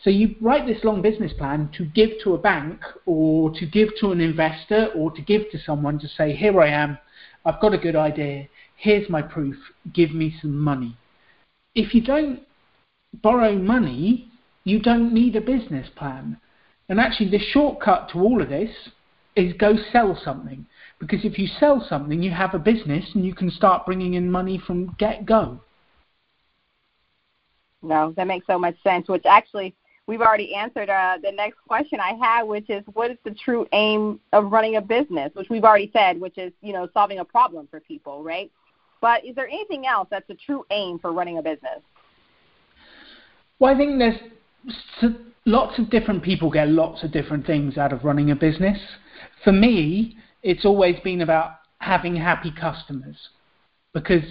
So 0.03 0.09
you 0.09 0.35
write 0.39 0.67
this 0.67 0.83
long 0.83 1.01
business 1.01 1.33
plan 1.33 1.69
to 1.77 1.85
give 1.85 2.11
to 2.23 2.35
a 2.35 2.37
bank 2.37 2.81
or 3.05 3.51
to 3.51 3.65
give 3.65 3.89
to 4.01 4.11
an 4.11 4.21
investor 4.21 4.87
or 4.95 5.11
to 5.11 5.21
give 5.21 5.49
to 5.51 5.59
someone 5.59 5.99
to 5.99 6.07
say, 6.07 6.35
here 6.35 6.59
I 6.61 6.69
am, 6.69 6.97
I've 7.45 7.61
got 7.61 7.73
a 7.73 7.77
good 7.77 7.95
idea, 7.95 8.47
here's 8.75 9.09
my 9.09 9.21
proof, 9.21 9.55
give 9.93 10.11
me 10.11 10.35
some 10.41 10.57
money. 10.57 10.95
If 11.73 11.93
you 11.93 12.01
don't 12.01 12.41
borrow 13.21 13.55
money, 13.55 14.29
you 14.63 14.79
don't 14.79 15.13
need 15.13 15.35
a 15.35 15.41
business 15.41 15.87
plan. 15.95 16.39
And 16.89 16.99
actually, 16.99 17.31
the 17.31 17.39
shortcut 17.39 18.09
to 18.09 18.19
all 18.19 18.41
of 18.41 18.49
this 18.49 18.69
is 19.35 19.53
go 19.53 19.75
sell 19.91 20.19
something. 20.23 20.65
Because 20.99 21.25
if 21.25 21.37
you 21.37 21.47
sell 21.59 21.85
something, 21.87 22.21
you 22.21 22.31
have 22.31 22.53
a 22.53 22.59
business 22.59 23.05
and 23.15 23.25
you 23.25 23.33
can 23.33 23.49
start 23.51 23.85
bringing 23.85 24.13
in 24.13 24.31
money 24.31 24.61
from 24.65 24.95
get 24.97 25.25
go. 25.25 25.59
No, 27.81 28.13
that 28.17 28.27
makes 28.27 28.47
so 28.47 28.57
much 28.57 28.75
sense, 28.83 29.07
which 29.07 29.25
actually 29.25 29.75
we've 30.07 30.21
already 30.21 30.53
answered 30.53 30.89
uh, 30.89 31.17
the 31.23 31.31
next 31.31 31.57
question 31.67 31.99
I 31.99 32.13
had, 32.13 32.43
which 32.43 32.69
is 32.69 32.83
what 32.93 33.11
is 33.11 33.17
the 33.23 33.31
true 33.31 33.67
aim 33.73 34.19
of 34.33 34.51
running 34.51 34.77
a 34.77 34.81
business? 34.81 35.31
Which 35.33 35.49
we've 35.49 35.63
already 35.63 35.89
said, 35.93 36.19
which 36.19 36.37
is 36.37 36.51
you 36.61 36.73
know 36.73 36.87
solving 36.93 37.19
a 37.19 37.25
problem 37.25 37.67
for 37.69 37.79
people, 37.79 38.23
right? 38.23 38.51
But 39.01 39.25
is 39.25 39.35
there 39.35 39.47
anything 39.47 39.85
else 39.85 40.07
that's 40.09 40.29
a 40.29 40.35
true 40.35 40.65
aim 40.71 40.99
for 40.99 41.11
running 41.11 41.37
a 41.37 41.41
business? 41.41 41.81
Well, 43.59 43.73
I 43.73 43.77
think 43.77 43.99
there's 43.99 45.13
lots 45.45 45.79
of 45.79 45.89
different 45.89 46.23
people 46.23 46.49
get 46.49 46.69
lots 46.69 47.03
of 47.03 47.11
different 47.11 47.45
things 47.45 47.77
out 47.77 47.93
of 47.93 48.03
running 48.03 48.31
a 48.31 48.35
business. 48.35 48.77
For 49.43 49.51
me, 49.51 50.17
it's 50.43 50.65
always 50.65 50.99
been 51.03 51.21
about 51.21 51.51
having 51.79 52.15
happy 52.15 52.51
customers 52.51 53.17
because 53.93 54.23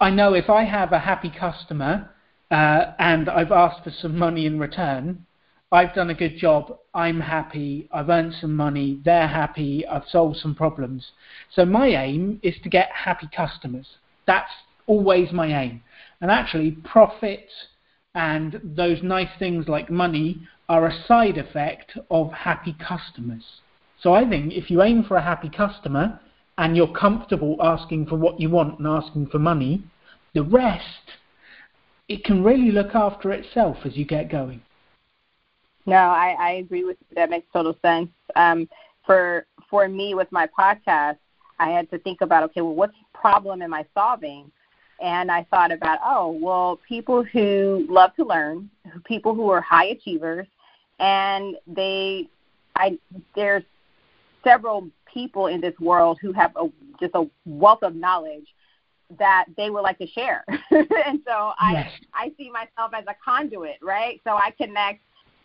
I 0.00 0.10
know 0.10 0.34
if 0.34 0.50
I 0.50 0.64
have 0.64 0.92
a 0.92 0.98
happy 0.98 1.30
customer 1.38 2.10
uh, 2.52 2.92
and 2.98 3.30
I've 3.30 3.50
asked 3.50 3.82
for 3.82 3.90
some 3.90 4.16
money 4.16 4.44
in 4.44 4.58
return. 4.58 5.24
I've 5.72 5.94
done 5.94 6.10
a 6.10 6.14
good 6.14 6.36
job. 6.36 6.76
I'm 6.92 7.18
happy. 7.18 7.88
I've 7.90 8.10
earned 8.10 8.34
some 8.38 8.54
money. 8.54 9.00
They're 9.06 9.26
happy. 9.26 9.86
I've 9.86 10.06
solved 10.06 10.36
some 10.36 10.54
problems. 10.54 11.12
So 11.54 11.64
my 11.64 11.86
aim 11.86 12.40
is 12.42 12.54
to 12.62 12.68
get 12.68 12.90
happy 12.92 13.26
customers. 13.34 13.86
That's 14.26 14.50
always 14.86 15.32
my 15.32 15.46
aim. 15.46 15.82
And 16.20 16.30
actually, 16.30 16.72
profit 16.72 17.48
and 18.14 18.60
those 18.62 19.02
nice 19.02 19.30
things 19.38 19.66
like 19.66 19.88
money 19.88 20.46
are 20.68 20.86
a 20.86 21.04
side 21.06 21.38
effect 21.38 21.96
of 22.10 22.30
happy 22.32 22.76
customers. 22.86 23.44
So 24.02 24.12
I 24.12 24.28
think 24.28 24.52
if 24.52 24.70
you 24.70 24.82
aim 24.82 25.04
for 25.04 25.16
a 25.16 25.22
happy 25.22 25.48
customer 25.48 26.20
and 26.58 26.76
you're 26.76 26.92
comfortable 26.92 27.56
asking 27.62 28.06
for 28.06 28.16
what 28.16 28.38
you 28.38 28.50
want 28.50 28.78
and 28.78 28.86
asking 28.86 29.28
for 29.28 29.38
money, 29.38 29.84
the 30.34 30.42
rest 30.42 31.12
it 32.12 32.24
can 32.24 32.44
really 32.44 32.70
look 32.70 32.94
after 32.94 33.32
itself 33.32 33.78
as 33.84 33.96
you 33.96 34.04
get 34.04 34.30
going. 34.30 34.60
No, 35.86 35.96
I, 35.96 36.36
I 36.38 36.50
agree 36.52 36.84
with 36.84 36.98
you. 37.00 37.14
That 37.16 37.30
makes 37.30 37.46
total 37.52 37.76
sense. 37.82 38.10
Um, 38.36 38.68
for 39.06 39.46
for 39.70 39.88
me 39.88 40.14
with 40.14 40.30
my 40.30 40.46
podcast, 40.46 41.16
I 41.58 41.70
had 41.70 41.90
to 41.90 41.98
think 41.98 42.20
about 42.20 42.44
okay, 42.44 42.60
well, 42.60 42.74
what 42.74 42.90
problem 43.14 43.62
am 43.62 43.72
I 43.72 43.86
solving? 43.94 44.52
And 45.02 45.32
I 45.32 45.44
thought 45.50 45.72
about, 45.72 45.98
oh, 46.04 46.38
well, 46.40 46.78
people 46.86 47.24
who 47.24 47.86
love 47.88 48.14
to 48.16 48.24
learn, 48.24 48.70
people 49.04 49.34
who 49.34 49.50
are 49.50 49.60
high 49.60 49.86
achievers, 49.86 50.46
and 51.00 51.56
they, 51.66 52.28
I 52.76 52.98
there's 53.34 53.64
several 54.44 54.88
people 55.12 55.46
in 55.46 55.60
this 55.60 55.74
world 55.80 56.18
who 56.20 56.32
have 56.32 56.52
a, 56.56 56.68
just 57.00 57.14
a 57.14 57.26
wealth 57.46 57.82
of 57.82 57.96
knowledge 57.96 58.46
that 59.18 59.46
they 59.56 59.70
would 59.70 59.82
like 59.82 59.98
to 59.98 60.06
share. 60.06 60.44
and 60.70 61.20
so 61.26 61.52
I 61.58 61.72
yes. 61.72 61.90
I 62.14 62.32
see 62.36 62.50
myself 62.50 62.92
as 62.94 63.04
a 63.08 63.14
conduit, 63.24 63.78
right? 63.82 64.20
So 64.24 64.32
I 64.32 64.52
connect 64.56 65.00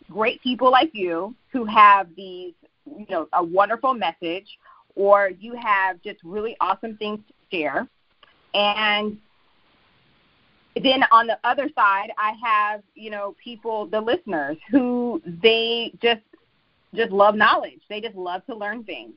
great 0.09 0.41
people 0.41 0.71
like 0.71 0.91
you 0.93 1.35
who 1.51 1.65
have 1.65 2.07
these, 2.15 2.53
you 2.85 3.05
know, 3.09 3.27
a 3.33 3.43
wonderful 3.43 3.93
message 3.93 4.47
or 4.95 5.29
you 5.39 5.55
have 5.55 6.01
just 6.01 6.19
really 6.23 6.55
awesome 6.59 6.97
things 6.97 7.19
to 7.27 7.57
share. 7.57 7.87
And 8.53 9.17
then 10.81 11.03
on 11.11 11.27
the 11.27 11.37
other 11.43 11.69
side, 11.75 12.11
I 12.17 12.33
have, 12.43 12.81
you 12.95 13.09
know, 13.09 13.35
people, 13.43 13.87
the 13.87 13.99
listeners 13.99 14.57
who 14.71 15.21
they 15.25 15.91
just 16.01 16.21
just 16.95 17.11
love 17.11 17.35
knowledge. 17.35 17.81
They 17.89 18.01
just 18.01 18.15
love 18.15 18.45
to 18.45 18.55
learn 18.55 18.83
things. 18.83 19.13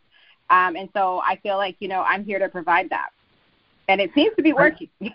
Um, 0.51 0.75
and 0.75 0.89
so 0.93 1.21
I 1.25 1.37
feel 1.43 1.57
like, 1.57 1.77
you 1.79 1.89
know, 1.89 2.03
I'm 2.03 2.25
here 2.25 2.41
to 2.41 2.49
provide 2.49 2.91
that 2.91 3.11
and 3.91 4.01
it 4.01 4.11
seems 4.15 4.35
to 4.37 4.43
be 4.43 4.53
working. 4.53 4.89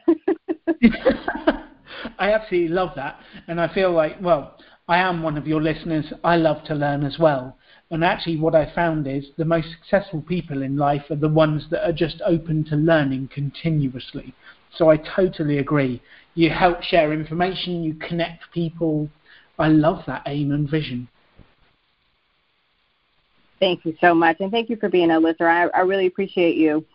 I 2.19 2.33
absolutely 2.33 2.75
love 2.75 2.91
that, 2.95 3.19
and 3.47 3.59
I 3.59 3.73
feel 3.73 3.91
like, 3.91 4.17
well, 4.21 4.57
I 4.87 4.97
am 4.97 5.23
one 5.23 5.37
of 5.37 5.47
your 5.47 5.61
listeners. 5.61 6.05
I 6.23 6.35
love 6.35 6.63
to 6.65 6.75
learn 6.75 7.03
as 7.03 7.17
well. 7.17 7.57
And 7.91 8.03
actually, 8.03 8.37
what 8.37 8.55
I 8.55 8.73
found 8.73 9.07
is 9.07 9.25
the 9.37 9.45
most 9.45 9.67
successful 9.71 10.21
people 10.21 10.61
in 10.61 10.75
life 10.75 11.03
are 11.09 11.15
the 11.15 11.29
ones 11.29 11.63
that 11.71 11.87
are 11.87 11.93
just 11.93 12.21
open 12.25 12.65
to 12.65 12.75
learning 12.75 13.29
continuously. 13.33 14.33
So 14.75 14.89
I 14.89 14.97
totally 14.97 15.59
agree. 15.59 16.01
You 16.33 16.49
help 16.49 16.83
share 16.83 17.13
information, 17.13 17.83
you 17.83 17.93
connect 17.93 18.51
people. 18.53 19.07
I 19.57 19.69
love 19.69 20.03
that 20.07 20.23
aim 20.25 20.51
and 20.51 20.69
vision. 20.69 21.07
Thank 23.59 23.85
you 23.85 23.95
so 24.01 24.13
much, 24.13 24.37
and 24.41 24.51
thank 24.51 24.69
you 24.69 24.75
for 24.75 24.89
being 24.89 25.11
a 25.11 25.19
listener. 25.19 25.47
I, 25.47 25.67
I 25.67 25.81
really 25.81 26.07
appreciate 26.07 26.57
you. 26.57 26.85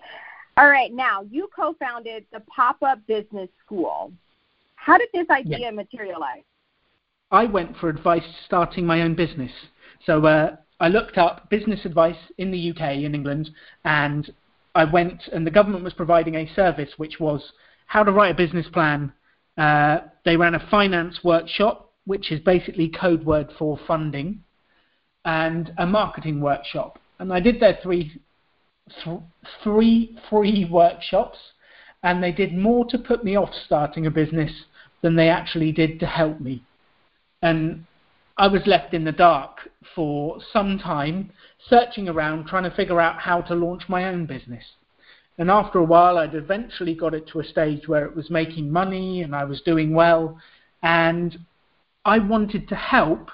All 0.56 0.68
right, 0.68 0.92
now 0.92 1.22
you 1.30 1.48
co-founded 1.54 2.24
the 2.32 2.40
Pop-Up 2.40 3.06
Business 3.06 3.48
School. 3.64 4.12
How 4.74 4.98
did 4.98 5.08
this 5.12 5.26
idea 5.30 5.58
yeah. 5.58 5.70
materialize? 5.70 6.42
I 7.30 7.44
went 7.44 7.76
for 7.76 7.88
advice 7.88 8.24
starting 8.46 8.84
my 8.84 9.02
own 9.02 9.14
business. 9.14 9.52
So 10.04 10.24
uh, 10.26 10.56
I 10.80 10.88
looked 10.88 11.18
up 11.18 11.48
business 11.50 11.84
advice 11.84 12.16
in 12.38 12.50
the 12.50 12.70
UK, 12.70 12.98
in 12.98 13.14
England, 13.14 13.50
and 13.84 14.32
I 14.74 14.84
went, 14.84 15.22
and 15.32 15.46
the 15.46 15.50
government 15.50 15.84
was 15.84 15.92
providing 15.92 16.34
a 16.34 16.52
service 16.54 16.90
which 16.96 17.20
was 17.20 17.52
how 17.86 18.02
to 18.02 18.12
write 18.12 18.32
a 18.32 18.34
business 18.34 18.66
plan. 18.72 19.12
Uh, 19.56 19.98
they 20.24 20.36
ran 20.36 20.54
a 20.54 20.68
finance 20.70 21.20
workshop, 21.22 21.92
which 22.06 22.32
is 22.32 22.40
basically 22.40 22.88
code 22.88 23.24
word 23.24 23.48
for 23.58 23.78
funding, 23.86 24.42
and 25.24 25.72
a 25.78 25.86
marketing 25.86 26.40
workshop. 26.40 26.98
And 27.18 27.32
I 27.32 27.40
did 27.40 27.60
their 27.60 27.78
three 27.82 28.20
th- 29.04 29.20
three 29.62 30.16
free 30.28 30.66
workshops, 30.70 31.38
and 32.02 32.22
they 32.22 32.32
did 32.32 32.54
more 32.54 32.84
to 32.86 32.98
put 32.98 33.24
me 33.24 33.36
off 33.36 33.50
starting 33.66 34.06
a 34.06 34.10
business 34.10 34.52
than 35.02 35.16
they 35.16 35.28
actually 35.28 35.72
did 35.72 36.00
to 36.00 36.06
help 36.06 36.40
me. 36.40 36.62
And 37.42 37.84
I 38.36 38.48
was 38.48 38.62
left 38.66 38.94
in 38.94 39.04
the 39.04 39.12
dark 39.12 39.68
for 39.94 40.38
some 40.52 40.78
time, 40.78 41.30
searching 41.68 42.08
around, 42.08 42.46
trying 42.46 42.64
to 42.64 42.74
figure 42.74 43.00
out 43.00 43.20
how 43.20 43.42
to 43.42 43.54
launch 43.54 43.82
my 43.88 44.04
own 44.06 44.26
business. 44.26 44.64
And 45.38 45.50
after 45.50 45.78
a 45.78 45.84
while, 45.84 46.18
I'd 46.18 46.34
eventually 46.34 46.94
got 46.94 47.14
it 47.14 47.26
to 47.28 47.40
a 47.40 47.44
stage 47.44 47.88
where 47.88 48.04
it 48.04 48.14
was 48.14 48.30
making 48.30 48.70
money 48.70 49.22
and 49.22 49.34
I 49.34 49.44
was 49.44 49.62
doing 49.62 49.94
well. 49.94 50.38
And 50.82 51.38
I 52.04 52.18
wanted 52.18 52.68
to 52.68 52.74
help 52.74 53.30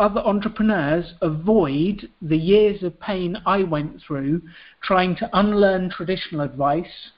other 0.00 0.20
entrepreneurs 0.20 1.12
avoid 1.20 2.08
the 2.22 2.36
years 2.36 2.82
of 2.82 2.98
pain 3.00 3.36
I 3.44 3.62
went 3.62 4.00
through 4.00 4.40
trying 4.82 5.14
to 5.16 5.28
unlearn 5.34 5.90
traditional 5.90 6.40
advice 6.40 7.10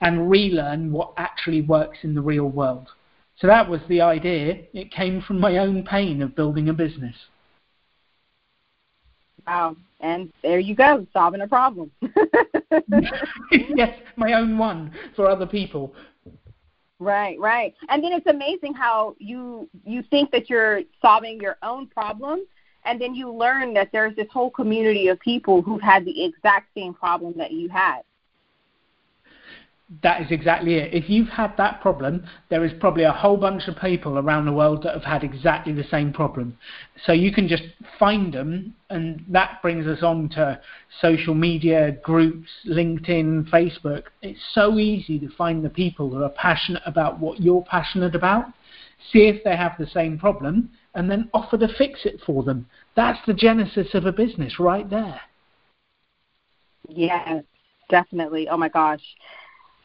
and 0.00 0.30
relearn 0.30 0.90
what 0.90 1.12
actually 1.18 1.60
works 1.60 1.98
in 2.02 2.14
the 2.14 2.22
real 2.22 2.48
world. 2.48 2.88
So 3.36 3.46
that 3.46 3.68
was 3.68 3.80
the 3.88 4.00
idea. 4.00 4.62
It 4.72 4.90
came 4.90 5.20
from 5.20 5.38
my 5.40 5.58
own 5.58 5.84
pain 5.84 6.22
of 6.22 6.34
building 6.34 6.70
a 6.70 6.72
business. 6.72 7.14
Wow. 9.46 9.76
And 10.00 10.32
there 10.42 10.58
you 10.58 10.74
go, 10.74 11.06
solving 11.12 11.42
a 11.42 11.48
problem. 11.48 11.90
yes, 13.50 13.98
my 14.16 14.32
own 14.32 14.56
one 14.56 14.92
for 15.14 15.28
other 15.28 15.46
people. 15.46 15.94
Right, 17.02 17.38
right. 17.40 17.74
And 17.88 18.02
then 18.02 18.12
it's 18.12 18.26
amazing 18.26 18.74
how 18.74 19.16
you 19.18 19.68
you 19.84 20.04
think 20.08 20.30
that 20.30 20.48
you're 20.48 20.82
solving 21.00 21.40
your 21.40 21.56
own 21.62 21.88
problem 21.88 22.46
and 22.84 23.00
then 23.00 23.14
you 23.14 23.32
learn 23.32 23.74
that 23.74 23.90
there's 23.92 24.14
this 24.14 24.28
whole 24.30 24.50
community 24.50 25.08
of 25.08 25.18
people 25.18 25.62
who've 25.62 25.82
had 25.82 26.04
the 26.04 26.24
exact 26.24 26.68
same 26.76 26.94
problem 26.94 27.34
that 27.36 27.50
you 27.50 27.68
had 27.68 28.02
that 30.00 30.22
is 30.22 30.28
exactly 30.30 30.74
it. 30.74 30.94
If 30.94 31.10
you've 31.10 31.28
had 31.28 31.54
that 31.58 31.80
problem, 31.82 32.24
there 32.48 32.64
is 32.64 32.72
probably 32.80 33.04
a 33.04 33.12
whole 33.12 33.36
bunch 33.36 33.68
of 33.68 33.76
people 33.76 34.18
around 34.18 34.46
the 34.46 34.52
world 34.52 34.82
that 34.84 34.94
have 34.94 35.04
had 35.04 35.22
exactly 35.22 35.72
the 35.72 35.84
same 35.84 36.12
problem. 36.12 36.56
So 37.04 37.12
you 37.12 37.32
can 37.32 37.46
just 37.48 37.64
find 37.98 38.32
them, 38.32 38.74
and 38.90 39.24
that 39.28 39.60
brings 39.60 39.86
us 39.86 40.02
on 40.02 40.28
to 40.30 40.60
social 41.00 41.34
media 41.34 41.92
groups, 42.02 42.48
LinkedIn, 42.66 43.50
Facebook. 43.50 44.04
It's 44.22 44.40
so 44.52 44.78
easy 44.78 45.18
to 45.18 45.28
find 45.36 45.64
the 45.64 45.70
people 45.70 46.10
who 46.10 46.22
are 46.22 46.30
passionate 46.30 46.82
about 46.86 47.18
what 47.18 47.40
you're 47.40 47.64
passionate 47.64 48.14
about, 48.14 48.46
see 49.12 49.26
if 49.26 49.44
they 49.44 49.56
have 49.56 49.72
the 49.78 49.86
same 49.86 50.18
problem, 50.18 50.70
and 50.94 51.10
then 51.10 51.28
offer 51.34 51.58
to 51.58 51.68
fix 51.76 52.00
it 52.04 52.20
for 52.24 52.42
them. 52.42 52.66
That's 52.96 53.18
the 53.26 53.34
genesis 53.34 53.88
of 53.94 54.06
a 54.06 54.12
business 54.12 54.58
right 54.58 54.88
there. 54.88 55.20
Yes, 56.88 57.44
definitely. 57.88 58.48
Oh 58.48 58.56
my 58.56 58.68
gosh. 58.68 59.02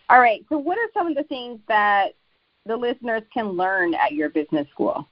All 0.10 0.20
right. 0.20 0.46
So, 0.50 0.58
what 0.58 0.78
are 0.78 0.88
some 0.94 1.08
of 1.08 1.16
the 1.16 1.24
things 1.24 1.60
that 1.68 2.10
the 2.66 2.76
listeners 2.76 3.24
can 3.34 3.50
learn 3.50 3.94
at 3.94 4.14
your 4.14 4.30
business 4.30 4.68
school? 4.72 5.08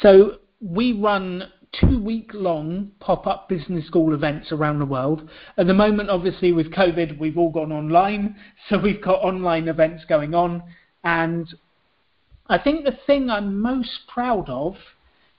So, 0.00 0.38
we 0.60 0.92
run 0.92 1.50
two 1.80 2.02
week 2.02 2.30
long 2.32 2.90
pop 3.00 3.26
up 3.26 3.48
business 3.48 3.86
school 3.86 4.14
events 4.14 4.52
around 4.52 4.78
the 4.78 4.86
world. 4.86 5.28
At 5.58 5.66
the 5.66 5.74
moment, 5.74 6.08
obviously, 6.08 6.52
with 6.52 6.72
COVID, 6.72 7.18
we've 7.18 7.36
all 7.36 7.50
gone 7.50 7.72
online. 7.72 8.36
So, 8.68 8.78
we've 8.78 9.02
got 9.02 9.22
online 9.22 9.68
events 9.68 10.04
going 10.08 10.34
on. 10.34 10.62
And 11.04 11.52
I 12.48 12.58
think 12.58 12.84
the 12.84 12.98
thing 13.06 13.30
I'm 13.30 13.60
most 13.60 13.90
proud 14.08 14.48
of 14.48 14.74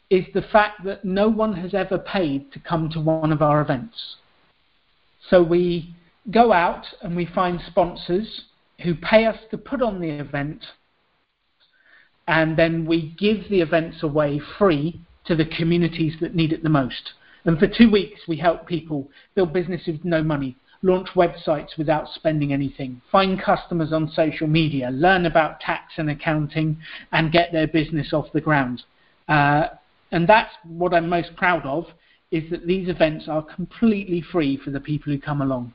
is 0.09 0.25
the 0.33 0.41
fact 0.41 0.85
that 0.85 1.03
no 1.03 1.27
one 1.27 1.53
has 1.53 1.73
ever 1.73 1.97
paid 1.97 2.51
to 2.53 2.59
come 2.59 2.89
to 2.91 3.01
one 3.01 3.33
of 3.33 3.41
our 3.41 3.61
events. 3.61 4.15
So, 5.29 5.41
we 5.41 5.93
go 6.31 6.51
out 6.51 6.85
and 7.01 7.15
we 7.15 7.25
find 7.25 7.59
sponsors 7.67 8.43
who 8.83 8.95
pay 8.95 9.25
us 9.25 9.37
to 9.51 9.57
put 9.57 9.81
on 9.81 9.99
the 9.99 10.09
event, 10.09 10.63
and 12.27 12.57
then 12.57 12.85
we 12.85 13.15
give 13.17 13.49
the 13.49 13.61
events 13.61 14.03
away 14.03 14.39
free 14.57 14.99
to 15.25 15.35
the 15.35 15.45
communities 15.45 16.15
that 16.21 16.35
need 16.35 16.53
it 16.53 16.63
the 16.63 16.69
most. 16.69 17.13
And 17.45 17.57
for 17.57 17.67
two 17.67 17.89
weeks, 17.89 18.21
we 18.27 18.37
help 18.37 18.67
people 18.67 19.09
build 19.33 19.53
businesses 19.53 19.93
with 19.93 20.05
no 20.05 20.21
money, 20.21 20.57
launch 20.81 21.09
websites 21.15 21.77
without 21.77 22.09
spending 22.13 22.51
anything, 22.53 23.01
find 23.11 23.41
customers 23.41 23.93
on 23.93 24.11
social 24.11 24.47
media, 24.47 24.89
learn 24.91 25.25
about 25.25 25.59
tax 25.59 25.93
and 25.97 26.09
accounting, 26.09 26.77
and 27.13 27.31
get 27.31 27.51
their 27.51 27.67
business 27.67 28.13
off 28.13 28.31
the 28.33 28.41
ground. 28.41 28.83
Uh, 29.27 29.67
and 30.11 30.27
that's 30.27 30.53
what 30.65 30.93
I'm 30.93 31.09
most 31.09 31.35
proud 31.35 31.65
of, 31.65 31.87
is 32.31 32.49
that 32.51 32.67
these 32.67 32.89
events 32.89 33.27
are 33.29 33.41
completely 33.41 34.21
free 34.21 34.57
for 34.57 34.71
the 34.71 34.79
people 34.79 35.11
who 35.11 35.19
come 35.19 35.41
along. 35.41 35.73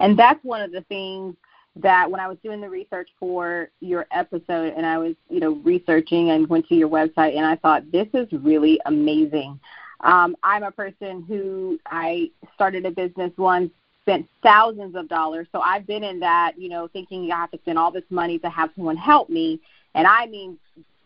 And 0.00 0.18
that's 0.18 0.42
one 0.44 0.62
of 0.62 0.72
the 0.72 0.82
things 0.82 1.36
that 1.76 2.10
when 2.10 2.20
I 2.20 2.28
was 2.28 2.38
doing 2.42 2.60
the 2.60 2.70
research 2.70 3.08
for 3.18 3.68
your 3.80 4.06
episode 4.10 4.72
and 4.76 4.86
I 4.86 4.98
was, 4.98 5.14
you 5.28 5.40
know, 5.40 5.56
researching 5.56 6.30
and 6.30 6.48
went 6.48 6.66
to 6.68 6.74
your 6.74 6.88
website 6.88 7.36
and 7.36 7.44
I 7.44 7.56
thought 7.56 7.90
this 7.92 8.08
is 8.14 8.26
really 8.32 8.80
amazing. 8.86 9.60
Um, 10.00 10.36
I'm 10.42 10.62
a 10.62 10.70
person 10.70 11.22
who 11.22 11.78
I 11.86 12.30
started 12.54 12.86
a 12.86 12.90
business 12.90 13.32
once, 13.36 13.70
spent 14.02 14.26
thousands 14.42 14.94
of 14.94 15.08
dollars. 15.08 15.48
So 15.52 15.60
I've 15.60 15.86
been 15.86 16.04
in 16.04 16.20
that, 16.20 16.52
you 16.56 16.68
know, 16.68 16.88
thinking 16.88 17.30
I 17.30 17.36
have 17.36 17.50
to 17.50 17.58
spend 17.58 17.78
all 17.78 17.90
this 17.90 18.04
money 18.08 18.38
to 18.38 18.48
have 18.48 18.70
someone 18.74 18.96
help 18.96 19.28
me. 19.28 19.60
And 19.94 20.06
I 20.06 20.26
mean, 20.26 20.58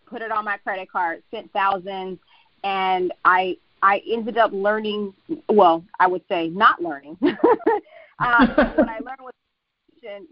put 0.06 0.22
it 0.22 0.30
on 0.30 0.44
my 0.44 0.56
credit 0.58 0.90
card, 0.90 1.22
spent 1.28 1.52
thousands, 1.52 2.18
and 2.62 3.12
I 3.24 3.56
I 3.82 4.02
ended 4.06 4.36
up 4.36 4.52
learning. 4.52 5.14
Well, 5.48 5.82
I 5.98 6.06
would 6.06 6.22
say 6.28 6.48
not 6.48 6.82
learning. 6.82 7.16
Um, 8.26 8.48
what 8.48 8.88
I 8.88 8.98
learned 8.98 9.20
was 9.20 9.32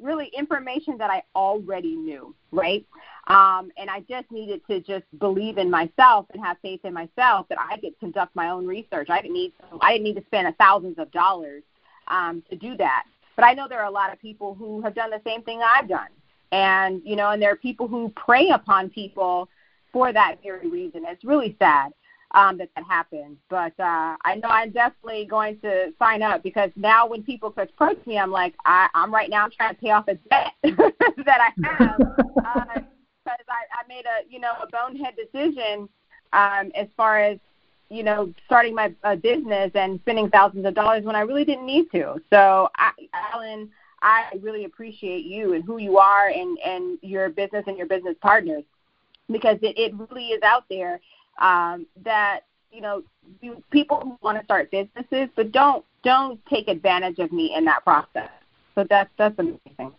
really 0.01 0.31
information 0.37 0.99
that 0.99 1.11
I 1.11 1.23
already 1.35 1.97
knew, 1.97 2.35
right? 2.53 2.87
Um, 3.27 3.71
and 3.77 3.91
I 3.91 4.01
just 4.09 4.31
needed 4.31 4.61
to 4.69 4.81
just 4.81 5.05
believe 5.19 5.59
in 5.59 5.71
myself 5.71 6.27
and 6.33 6.43
have 6.45 6.57
faith 6.63 6.81
in 6.85 6.93
myself 6.93 7.47
that 7.49 7.59
I 7.59 7.79
could 7.79 7.99
conduct 7.99 8.35
my 8.35 8.51
own 8.51 8.67
research. 8.67 9.09
I 9.11 9.21
didn't 9.21 9.35
need 9.35 9.53
to, 9.59 9.79
I 9.81 9.93
didn't 9.93 10.05
need 10.05 10.17
to 10.17 10.25
spend 10.27 10.55
thousands 10.59 10.99
of 10.99 11.11
dollars 11.13 11.63
um, 12.09 12.43
to 12.51 12.57
do 12.57 12.77
that. 12.77 13.05
But 13.37 13.45
I 13.45 13.53
know 13.53 13.69
there 13.69 13.81
are 13.81 13.87
a 13.87 13.91
lot 13.91 14.13
of 14.13 14.19
people 14.19 14.55
who 14.55 14.81
have 14.83 14.95
done 14.95 15.11
the 15.11 15.21
same 15.25 15.43
thing 15.43 15.61
I've 15.63 15.89
done, 15.89 16.09
and 16.51 17.01
you 17.05 17.17
know, 17.17 17.31
and 17.31 17.41
there 17.41 17.53
are 17.53 17.57
people 17.57 17.87
who 17.87 18.13
prey 18.17 18.51
upon 18.51 18.91
people 18.91 19.49
for 19.93 20.13
that 20.13 20.37
very 20.43 20.69
reason. 20.69 21.05
It's 21.07 21.25
really 21.25 21.57
sad 21.59 21.93
um, 22.33 22.59
that 22.59 22.69
that 22.77 22.85
happens. 22.85 23.39
But 23.49 23.73
uh, 23.79 24.17
I 24.25 24.37
know 24.37 24.49
I'm 24.49 24.71
definitely 24.71 25.25
going 25.25 25.59
to 25.61 25.93
sign 25.99 26.23
up 26.23 26.43
because 26.43 26.71
now 26.77 27.07
when 27.07 27.23
people 27.23 27.53
approach 27.57 27.99
me, 28.07 28.19
I'm 28.19 28.31
like, 28.31 28.55
I, 28.65 28.89
I'm 28.95 29.13
right 29.13 29.31
now 29.31 29.49
trying 29.49 29.75
to 29.75 29.81
pay 29.81 29.91
off 29.91 30.09
a 30.09 30.15
debt 30.15 30.53
that 30.63 31.41
I 31.41 31.53
have 31.65 31.99
because 31.99 32.39
uh, 32.45 32.75
I, 33.27 33.65
I 33.73 33.89
made 33.89 34.05
a 34.05 34.31
you 34.31 34.41
know 34.41 34.53
a 34.63 34.67
bonehead 34.67 35.15
decision 35.17 35.89
um, 36.33 36.71
as 36.75 36.87
far 36.97 37.21
as 37.21 37.39
you 37.89 38.03
know 38.03 38.33
starting 38.47 38.75
my 38.75 38.93
uh, 39.05 39.17
business 39.17 39.71
and 39.75 39.99
spending 40.01 40.29
thousands 40.29 40.67
of 40.67 40.75
dollars 40.75 41.05
when 41.05 41.17
I 41.17 41.21
really 41.21 41.45
didn't 41.45 41.67
need 41.67 41.91
to. 41.93 42.21
So, 42.31 42.69
I, 42.77 42.91
Alan. 43.13 43.71
I 44.01 44.31
really 44.43 44.65
appreciate 44.65 45.25
you 45.25 45.55
and 45.55 45.65
who 45.65 45.79
you 45.79 45.99
are 45.99 46.29
and, 46.29 46.57
and 46.65 47.01
your 47.03 47.31
business 47.31 47.65
and 47.67 47.77
your 47.77 47.89
business 47.89 48.15
partners 48.23 48.63
because 49.31 49.59
it, 49.63 49.79
it 49.79 49.93
really 50.11 50.29
is 50.29 50.43
out 50.43 50.65
there 50.69 51.01
um, 51.41 51.87
that 52.05 52.41
you 52.73 52.81
know 52.81 53.03
you, 53.41 53.63
people 53.71 54.01
who 54.01 54.19
want 54.23 54.39
to 54.39 54.45
start 54.45 54.71
businesses, 54.71 55.29
but 55.37 55.53
don't 55.53 55.85
don't 56.03 56.41
take 56.47 56.69
advantage 56.69 57.19
of 57.19 57.33
me 57.33 57.55
in 57.57 57.65
that 57.65 57.85
process. 57.85 58.31
So 58.75 58.85
that's 58.89 59.11
that's 59.19 59.39
amazing. 59.39 59.93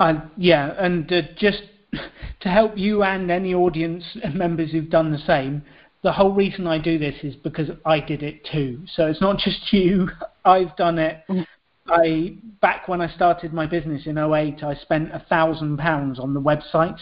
Uh, 0.00 0.14
yeah, 0.36 0.74
and 0.78 1.10
uh, 1.12 1.22
just 1.36 1.62
to 2.40 2.48
help 2.48 2.76
you 2.76 3.02
and 3.02 3.30
any 3.30 3.54
audience 3.54 4.04
members 4.34 4.72
who've 4.72 4.90
done 4.90 5.12
the 5.12 5.18
same, 5.18 5.62
the 6.02 6.12
whole 6.12 6.32
reason 6.32 6.66
I 6.66 6.78
do 6.78 6.98
this 6.98 7.14
is 7.22 7.34
because 7.36 7.70
I 7.84 8.00
did 8.00 8.22
it 8.22 8.46
too. 8.50 8.80
So 8.94 9.06
it's 9.06 9.20
not 9.20 9.38
just 9.44 9.72
you. 9.72 10.08
I've 10.44 10.76
done 10.76 10.98
it. 10.98 11.22
Mm-hmm. 11.28 11.42
I 11.86 12.36
back 12.62 12.88
when 12.88 13.02
I 13.02 13.08
started 13.14 13.52
my 13.52 13.66
business 13.66 14.06
in 14.06 14.16
08, 14.16 14.62
I 14.62 14.74
spent 14.74 15.12
a 15.12 15.24
thousand 15.28 15.78
pounds 15.78 16.18
on 16.18 16.32
the 16.32 16.40
website. 16.40 16.98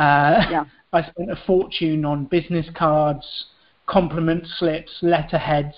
Uh, 0.00 0.46
yeah. 0.50 0.64
I 0.92 1.02
spent 1.02 1.30
a 1.30 1.36
fortune 1.46 2.04
on 2.04 2.24
business 2.24 2.66
cards, 2.74 3.46
compliment 3.86 4.44
slips, 4.58 4.90
letterheads. 5.02 5.74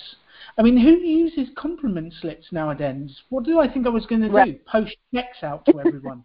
I 0.57 0.63
mean, 0.63 0.77
who 0.77 0.91
uses 0.91 1.49
compliment 1.57 2.15
slips 2.21 2.47
nowadays? 2.51 3.21
What 3.29 3.45
do 3.45 3.59
I 3.59 3.71
think 3.71 3.87
I 3.87 3.91
was 3.91 4.07
going 4.07 4.23
to 4.23 4.29
do? 4.29 4.35
Right. 4.35 4.65
Post 4.65 4.97
checks 5.15 5.43
out 5.43 5.67
to 5.67 5.81
everyone. 5.81 6.25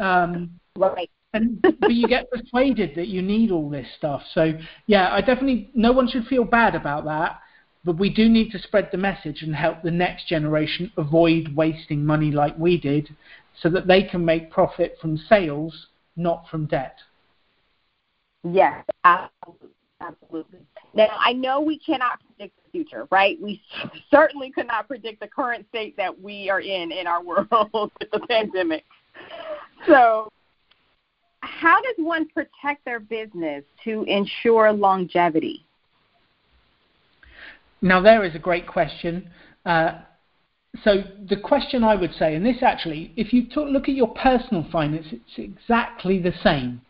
um, 0.00 0.58
right. 0.78 1.10
and 1.34 1.60
but 1.60 1.92
you 1.92 2.08
get 2.08 2.30
persuaded 2.30 2.94
that 2.96 3.08
you 3.08 3.20
need 3.20 3.50
all 3.50 3.68
this 3.68 3.88
stuff. 3.98 4.22
So 4.32 4.52
yeah, 4.86 5.12
I 5.12 5.20
definitely 5.20 5.70
no 5.74 5.92
one 5.92 6.08
should 6.08 6.26
feel 6.26 6.44
bad 6.44 6.74
about 6.74 7.04
that. 7.04 7.40
But 7.84 7.98
we 7.98 8.08
do 8.08 8.30
need 8.30 8.50
to 8.52 8.58
spread 8.58 8.88
the 8.90 8.96
message 8.96 9.42
and 9.42 9.54
help 9.54 9.82
the 9.82 9.90
next 9.90 10.28
generation 10.28 10.90
avoid 10.96 11.54
wasting 11.54 12.06
money 12.06 12.30
like 12.30 12.58
we 12.58 12.78
did, 12.80 13.14
so 13.60 13.68
that 13.68 13.86
they 13.86 14.02
can 14.02 14.24
make 14.24 14.50
profit 14.50 14.96
from 14.98 15.18
sales, 15.18 15.88
not 16.16 16.48
from 16.48 16.64
debt. 16.64 16.96
Yes, 18.44 18.84
absolutely. 19.04 19.70
absolutely. 20.00 20.58
Now, 20.92 21.08
I 21.18 21.32
know 21.32 21.60
we 21.60 21.78
cannot 21.78 22.20
predict 22.26 22.56
the 22.64 22.70
future, 22.70 23.08
right? 23.10 23.40
We 23.40 23.62
certainly 24.10 24.50
could 24.50 24.66
not 24.66 24.86
predict 24.86 25.20
the 25.20 25.28
current 25.28 25.66
state 25.70 25.96
that 25.96 26.20
we 26.20 26.50
are 26.50 26.60
in 26.60 26.92
in 26.92 27.06
our 27.06 27.22
world 27.24 27.48
with 27.72 28.10
the 28.12 28.20
pandemic. 28.28 28.84
So, 29.86 30.30
how 31.40 31.80
does 31.80 31.94
one 31.98 32.28
protect 32.28 32.84
their 32.84 33.00
business 33.00 33.64
to 33.84 34.04
ensure 34.04 34.72
longevity? 34.72 35.64
Now, 37.82 38.00
there 38.00 38.24
is 38.24 38.34
a 38.34 38.38
great 38.38 38.66
question. 38.66 39.28
Uh, 39.66 40.00
so, 40.82 41.04
the 41.28 41.36
question 41.36 41.84
I 41.84 41.94
would 41.94 42.14
say, 42.14 42.34
and 42.34 42.44
this 42.44 42.62
actually, 42.62 43.12
if 43.16 43.32
you 43.32 43.48
talk, 43.48 43.68
look 43.68 43.88
at 43.88 43.94
your 43.94 44.14
personal 44.14 44.66
finance, 44.72 45.06
it's 45.12 45.38
exactly 45.38 46.18
the 46.18 46.32
same. 46.42 46.80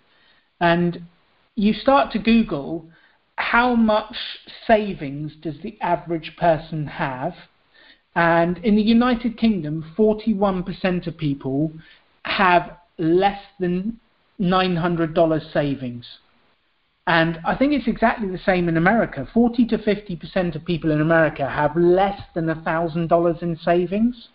And 0.61 1.03
you 1.57 1.73
start 1.73 2.13
to 2.13 2.19
Google 2.19 2.89
how 3.37 3.75
much 3.75 4.15
savings 4.67 5.33
does 5.43 5.57
the 5.63 5.81
average 5.81 6.37
person 6.37 6.87
have? 6.87 7.35
And 8.15 8.59
in 8.59 8.77
the 8.77 8.83
United 8.83 9.37
Kingdom, 9.37 9.93
41% 9.97 11.07
of 11.07 11.17
people 11.17 11.73
have 12.23 12.77
less 12.99 13.41
than 13.59 13.99
$900 14.41 15.53
savings. 15.53 16.07
And 17.07 17.39
I 17.45 17.55
think 17.55 17.73
it's 17.73 17.89
exactly 17.89 18.29
the 18.29 18.39
same 18.39 18.69
in 18.69 18.77
America. 18.77 19.29
40 19.35 19.67
to 19.67 19.79
50% 19.79 20.55
of 20.55 20.65
people 20.65 20.91
in 20.91 21.01
America 21.01 21.49
have 21.49 21.77
less 21.77 22.21
than 22.35 22.47
$1,000 22.47 23.43
in 23.43 23.57
savings. 23.57 24.29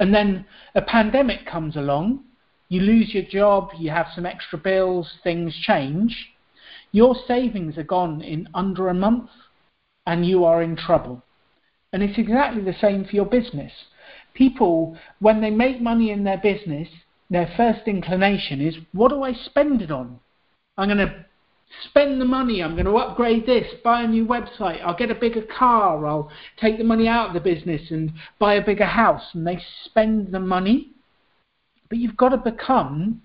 And 0.00 0.14
then 0.14 0.46
a 0.74 0.82
pandemic 0.82 1.46
comes 1.46 1.76
along, 1.76 2.24
you 2.68 2.80
lose 2.80 3.14
your 3.14 3.24
job, 3.24 3.70
you 3.78 3.90
have 3.90 4.06
some 4.14 4.26
extra 4.26 4.58
bills, 4.58 5.18
things 5.22 5.54
change. 5.62 6.30
Your 6.92 7.14
savings 7.26 7.76
are 7.76 7.84
gone 7.84 8.20
in 8.20 8.48
under 8.54 8.88
a 8.88 8.94
month 8.94 9.30
and 10.06 10.26
you 10.26 10.44
are 10.44 10.62
in 10.62 10.76
trouble. 10.76 11.22
And 11.92 12.02
it's 12.02 12.18
exactly 12.18 12.62
the 12.62 12.76
same 12.80 13.04
for 13.04 13.16
your 13.16 13.26
business. 13.26 13.72
People, 14.34 14.96
when 15.20 15.40
they 15.40 15.50
make 15.50 15.80
money 15.80 16.10
in 16.10 16.24
their 16.24 16.38
business, 16.38 16.88
their 17.30 17.52
first 17.56 17.86
inclination 17.86 18.60
is, 18.60 18.76
what 18.92 19.08
do 19.08 19.22
I 19.22 19.32
spend 19.32 19.82
it 19.82 19.90
on? 19.90 20.18
I'm 20.76 20.88
going 20.88 21.06
to 21.06 21.26
spend 21.88 22.20
the 22.20 22.24
money, 22.24 22.62
I'm 22.62 22.74
going 22.74 22.86
to 22.86 22.96
upgrade 22.96 23.46
this, 23.46 23.66
buy 23.84 24.02
a 24.02 24.08
new 24.08 24.24
website, 24.24 24.82
I'll 24.82 24.96
get 24.96 25.10
a 25.10 25.14
bigger 25.14 25.42
car, 25.42 26.06
I'll 26.06 26.30
take 26.58 26.78
the 26.78 26.84
money 26.84 27.08
out 27.08 27.28
of 27.28 27.34
the 27.34 27.40
business 27.40 27.90
and 27.90 28.12
buy 28.38 28.54
a 28.54 28.64
bigger 28.64 28.86
house. 28.86 29.24
And 29.34 29.46
they 29.46 29.58
spend 29.84 30.32
the 30.32 30.40
money. 30.40 30.92
But 31.90 31.98
you've 31.98 32.16
got 32.16 32.30
to 32.30 32.38
become 32.38 33.22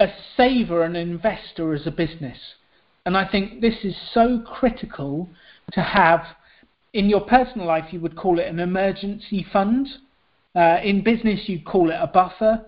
a 0.00 0.08
saver 0.36 0.82
and 0.84 0.96
investor 0.96 1.74
as 1.74 1.86
a 1.86 1.90
business. 1.90 2.38
And 3.06 3.16
I 3.16 3.28
think 3.28 3.60
this 3.60 3.84
is 3.84 3.94
so 4.12 4.42
critical 4.46 5.28
to 5.72 5.82
have 5.82 6.24
in 6.94 7.08
your 7.08 7.22
personal 7.22 7.66
life, 7.66 7.92
you 7.92 8.00
would 8.00 8.16
call 8.16 8.38
it 8.38 8.46
an 8.46 8.60
emergency 8.60 9.44
fund. 9.52 9.88
Uh, 10.54 10.78
in 10.82 11.02
business, 11.02 11.40
you'd 11.46 11.64
call 11.64 11.90
it 11.90 11.98
a 12.00 12.06
buffer. 12.06 12.64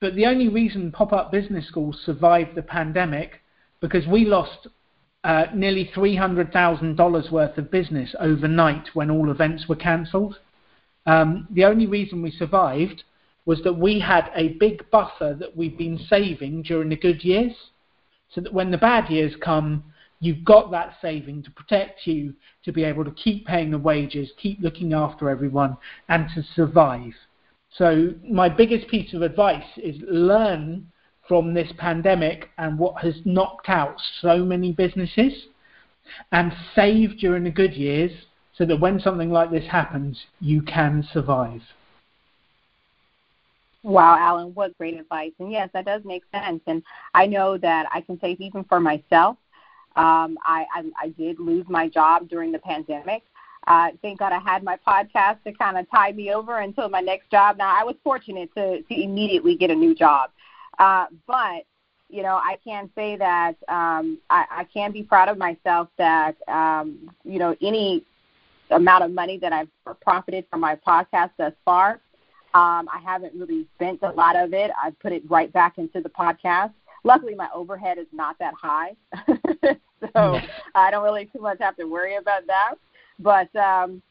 But 0.00 0.14
the 0.14 0.24
only 0.24 0.48
reason 0.48 0.90
Pop 0.90 1.12
Up 1.12 1.30
Business 1.30 1.68
schools 1.68 2.00
survived 2.04 2.54
the 2.54 2.62
pandemic 2.62 3.42
because 3.80 4.06
we 4.06 4.24
lost 4.24 4.66
uh, 5.24 5.44
nearly 5.54 5.90
$300,000 5.94 7.30
worth 7.30 7.58
of 7.58 7.70
business 7.70 8.14
overnight 8.18 8.88
when 8.94 9.10
all 9.10 9.30
events 9.30 9.68
were 9.68 9.76
cancelled. 9.76 10.38
Um, 11.04 11.46
the 11.50 11.66
only 11.66 11.86
reason 11.86 12.22
we 12.22 12.30
survived 12.30 13.04
was 13.44 13.62
that 13.64 13.74
we 13.74 14.00
had 14.00 14.30
a 14.34 14.54
big 14.54 14.90
buffer 14.90 15.36
that 15.38 15.54
we've 15.54 15.76
been 15.76 15.98
saving 16.08 16.62
during 16.62 16.88
the 16.88 16.96
good 16.96 17.22
years, 17.22 17.52
so 18.34 18.40
that 18.40 18.52
when 18.52 18.70
the 18.70 18.78
bad 18.78 19.10
years 19.10 19.34
come, 19.42 19.84
you've 20.20 20.44
got 20.44 20.70
that 20.70 20.96
saving 21.00 21.42
to 21.42 21.50
protect 21.50 22.06
you 22.06 22.34
to 22.64 22.72
be 22.72 22.84
able 22.84 23.04
to 23.04 23.10
keep 23.12 23.46
paying 23.46 23.70
the 23.70 23.78
wages, 23.78 24.30
keep 24.36 24.60
looking 24.60 24.92
after 24.92 25.28
everyone, 25.28 25.76
and 26.08 26.28
to 26.34 26.42
survive. 26.54 27.12
So, 27.72 28.12
my 28.28 28.48
biggest 28.48 28.88
piece 28.88 29.14
of 29.14 29.22
advice 29.22 29.64
is 29.76 29.96
learn 30.02 30.86
from 31.28 31.54
this 31.54 31.70
pandemic 31.78 32.50
and 32.58 32.78
what 32.78 33.00
has 33.02 33.14
knocked 33.24 33.68
out 33.68 33.94
so 34.20 34.38
many 34.38 34.72
businesses 34.72 35.32
and 36.32 36.52
save 36.74 37.18
during 37.18 37.44
the 37.44 37.50
good 37.50 37.72
years 37.72 38.10
so 38.56 38.66
that 38.66 38.80
when 38.80 38.98
something 38.98 39.30
like 39.30 39.50
this 39.50 39.66
happens, 39.68 40.26
you 40.40 40.60
can 40.62 41.06
survive. 41.12 41.62
Wow, 43.82 44.16
Alan, 44.18 44.54
what 44.54 44.76
great 44.78 44.98
advice. 44.98 45.32
And 45.38 45.50
yes, 45.50 45.70
that 45.72 45.86
does 45.86 46.02
make 46.04 46.24
sense. 46.32 46.60
And 46.66 46.82
I 47.14 47.26
know 47.26 47.56
that 47.58 47.86
I 47.92 48.00
can 48.02 48.20
say, 48.20 48.36
even 48.38 48.64
for 48.64 48.78
myself, 48.80 49.36
um, 49.96 50.38
I, 50.44 50.66
I, 50.74 50.84
I 51.02 51.08
did 51.10 51.40
lose 51.40 51.64
my 51.68 51.88
job 51.88 52.28
during 52.28 52.52
the 52.52 52.58
pandemic. 52.58 53.22
Uh, 53.66 53.90
thank 54.02 54.18
God 54.18 54.32
I 54.32 54.38
had 54.38 54.62
my 54.62 54.76
podcast 54.86 55.42
to 55.44 55.52
kind 55.52 55.78
of 55.78 55.90
tie 55.90 56.12
me 56.12 56.32
over 56.32 56.58
until 56.58 56.88
my 56.88 57.00
next 57.00 57.30
job. 57.30 57.56
Now, 57.58 57.74
I 57.78 57.84
was 57.84 57.96
fortunate 58.04 58.54
to, 58.54 58.82
to 58.82 59.02
immediately 59.02 59.56
get 59.56 59.70
a 59.70 59.74
new 59.74 59.94
job. 59.94 60.30
Uh, 60.78 61.06
but 61.26 61.64
you 62.08 62.22
know, 62.22 62.34
I 62.36 62.58
can 62.64 62.90
say 62.96 63.16
that 63.16 63.56
um, 63.68 64.18
I, 64.30 64.44
I 64.50 64.64
can 64.72 64.90
be 64.92 65.02
proud 65.02 65.28
of 65.28 65.38
myself 65.38 65.88
that 65.96 66.36
um, 66.48 67.10
you 67.24 67.38
know 67.38 67.56
any 67.62 68.04
amount 68.70 69.04
of 69.04 69.12
money 69.12 69.38
that 69.38 69.52
I've 69.52 69.68
profited 70.00 70.44
from 70.50 70.60
my 70.60 70.76
podcast 70.76 71.30
thus 71.38 71.52
far. 71.64 72.00
Um, 72.52 72.88
I 72.92 73.00
haven't 73.04 73.34
really 73.34 73.66
spent 73.76 74.00
a 74.02 74.10
lot 74.10 74.36
of 74.36 74.52
it. 74.52 74.70
I've 74.82 74.98
put 74.98 75.12
it 75.12 75.22
right 75.30 75.52
back 75.52 75.78
into 75.78 76.00
the 76.00 76.08
podcast. 76.08 76.72
Luckily, 77.04 77.34
my 77.34 77.48
overhead 77.54 77.98
is 77.98 78.06
not 78.12 78.38
that 78.40 78.54
high, 78.60 78.94
so 80.14 80.38
I 80.74 80.90
don't 80.90 81.04
really 81.04 81.26
too 81.26 81.40
much 81.40 81.58
have 81.60 81.76
to 81.76 81.84
worry 81.84 82.16
about 82.16 82.46
that. 82.46 82.74
But 83.18 83.54
um, 83.56 84.02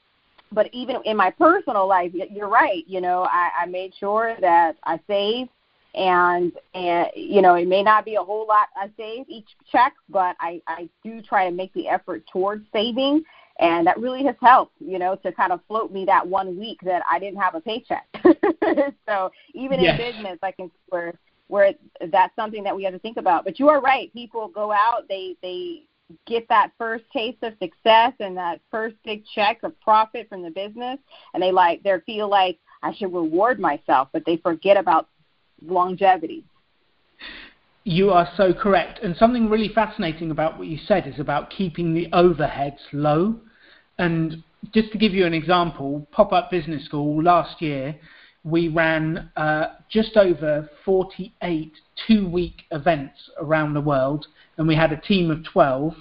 but 0.52 0.70
even 0.74 0.98
in 1.06 1.16
my 1.16 1.30
personal 1.30 1.88
life, 1.88 2.12
you're 2.14 2.50
right. 2.50 2.84
You 2.88 3.02
know, 3.02 3.24
I, 3.24 3.52
I 3.62 3.66
made 3.68 3.94
sure 4.00 4.36
that 4.42 4.78
I 4.84 5.00
saved 5.08 5.52
and 5.96 6.52
and 6.76 7.08
you 7.16 7.42
know 7.42 7.56
it 7.56 7.68
may 7.68 7.82
not 7.82 8.06
be 8.06 8.16
a 8.16 8.22
whole 8.22 8.46
lot 8.48 8.68
I 8.76 8.90
save 8.98 9.26
each 9.28 9.48
check, 9.72 9.94
but 10.10 10.36
I 10.40 10.62
I 10.68 10.90
do 11.04 11.22
try 11.22 11.50
to 11.50 11.56
make 11.56 11.74
the 11.74 11.88
effort 11.88 12.24
towards 12.32 12.66
saving, 12.72 13.24
and 13.60 13.86
that 13.86 14.00
really 14.00 14.24
has 14.24 14.36
helped 14.42 14.74
you 14.80 15.00
know 15.00 15.16
to 15.16 15.32
kind 15.32 15.52
of 15.52 15.60
float 15.68 15.92
me 15.92 16.06
that 16.06 16.26
one 16.26 16.58
week 16.58 16.80
that 16.84 17.04
I 17.10 17.20
didn't 17.20 17.40
have 17.40 17.56
a 17.56 17.62
paycheck. 17.62 18.08
so 19.08 19.32
even 19.54 19.80
yes. 19.80 20.00
in 20.00 20.12
business, 20.12 20.40
I 20.42 20.52
can 20.52 20.72
where 20.90 21.14
where 21.48 21.74
that's 22.12 22.36
something 22.36 22.64
that 22.64 22.76
we 22.76 22.84
have 22.84 22.94
to 22.94 23.00
think 23.00 23.18
about. 23.18 23.44
But 23.44 23.60
you 23.60 23.70
are 23.70 23.82
right, 23.82 24.12
people 24.14 24.48
go 24.48 24.72
out 24.72 25.04
they 25.10 25.36
they 25.42 25.84
get 26.26 26.48
that 26.50 26.72
first 26.78 27.04
taste 27.14 27.38
of 27.44 27.54
success 27.62 28.14
and 28.20 28.36
that 28.36 28.60
first 28.72 28.96
big 29.06 29.24
check 29.36 29.60
of 29.64 29.80
profit 29.80 30.28
from 30.28 30.42
the 30.42 30.50
business 30.50 30.98
and 31.36 31.44
they 31.44 31.52
like 31.52 31.84
they 31.84 31.94
feel 32.06 32.28
like 32.28 32.58
I 32.82 32.94
should 32.94 33.14
reward 33.14 33.60
myself, 33.60 34.08
but 34.14 34.26
they 34.26 34.38
forget 34.38 34.78
about 34.78 35.08
longevity. 35.66 36.44
You 37.84 38.12
are 38.12 38.30
so 38.38 38.54
correct. 38.54 39.00
And 39.04 39.16
something 39.18 39.50
really 39.50 39.70
fascinating 39.70 40.32
about 40.32 40.58
what 40.58 40.68
you 40.68 40.78
said 40.86 41.08
is 41.08 41.20
about 41.20 41.50
keeping 41.50 41.94
the 41.94 42.08
overheads 42.14 42.80
low. 42.94 43.40
And 44.00 44.44
just 44.74 44.92
to 44.94 44.98
give 44.98 45.14
you 45.14 45.26
an 45.26 45.34
example, 45.34 46.08
Pop 46.12 46.34
Up 46.34 46.50
Business 46.50 46.86
School 46.86 47.22
last 47.22 47.62
year, 47.62 47.96
we 48.44 48.70
ran 48.70 49.30
uh, 49.36 49.76
just 49.90 50.16
over 50.16 50.70
48 50.86 51.74
two 52.08 52.28
week 52.28 52.64
events 52.72 53.30
around 53.40 53.74
the 53.74 53.82
world, 53.82 54.26
and 54.58 54.68
we 54.68 54.76
had 54.76 54.94
a 54.94 55.02
team 55.02 55.30
of 55.30 55.44
12, 55.44 55.94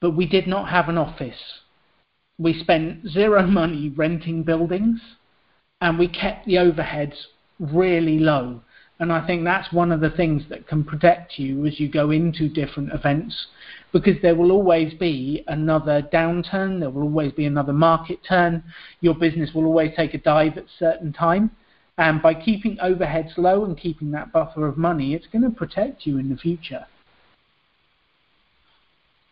but 0.00 0.16
we 0.16 0.26
did 0.26 0.48
not 0.48 0.68
have 0.68 0.88
an 0.88 0.98
office. 0.98 1.40
We 2.38 2.60
spent 2.60 3.08
zero 3.08 3.46
money 3.46 3.88
renting 3.90 4.42
buildings, 4.42 5.00
and 5.80 5.98
we 5.98 6.08
kept 6.08 6.46
the 6.46 6.54
overheads 6.54 7.14
really 7.60 8.18
low. 8.18 8.62
And 9.02 9.12
I 9.12 9.26
think 9.26 9.42
that's 9.42 9.72
one 9.72 9.90
of 9.90 9.98
the 9.98 10.10
things 10.10 10.44
that 10.48 10.68
can 10.68 10.84
protect 10.84 11.36
you 11.36 11.66
as 11.66 11.80
you 11.80 11.88
go 11.88 12.12
into 12.12 12.48
different 12.48 12.92
events 12.92 13.48
because 13.90 14.14
there 14.22 14.36
will 14.36 14.52
always 14.52 14.94
be 14.94 15.42
another 15.48 16.08
downturn, 16.12 16.78
there 16.78 16.88
will 16.88 17.02
always 17.02 17.32
be 17.32 17.46
another 17.46 17.72
market 17.72 18.20
turn, 18.22 18.62
your 19.00 19.14
business 19.16 19.50
will 19.54 19.64
always 19.64 19.90
take 19.96 20.14
a 20.14 20.18
dive 20.18 20.56
at 20.56 20.66
certain 20.78 21.12
time. 21.12 21.50
And 21.98 22.22
by 22.22 22.32
keeping 22.32 22.76
overheads 22.76 23.36
low 23.36 23.64
and 23.64 23.76
keeping 23.76 24.12
that 24.12 24.32
buffer 24.32 24.68
of 24.68 24.78
money, 24.78 25.14
it's 25.14 25.26
going 25.26 25.42
to 25.42 25.50
protect 25.50 26.06
you 26.06 26.18
in 26.18 26.28
the 26.28 26.36
future. 26.36 26.86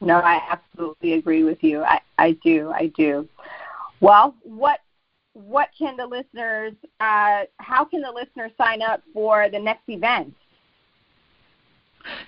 No, 0.01 0.17
I 0.17 0.41
absolutely 0.51 1.13
agree 1.13 1.45
with 1.45 1.63
you. 1.63 1.85
I, 1.85 2.01
I 2.19 2.33
do. 2.43 2.73
I 2.75 2.89
do. 2.97 3.29
Well, 4.01 4.35
what 4.43 4.81
what 5.47 5.71
can 5.77 5.97
the 5.97 6.07
listeners, 6.07 6.75
uh, 7.01 7.43
how 7.59 7.85
can 7.85 8.01
the 8.03 8.11
listeners 8.11 8.53
sign 8.59 8.83
up 8.83 9.03
for 9.13 9.49
the 9.51 9.59
next 9.59 9.89
event? 9.89 10.35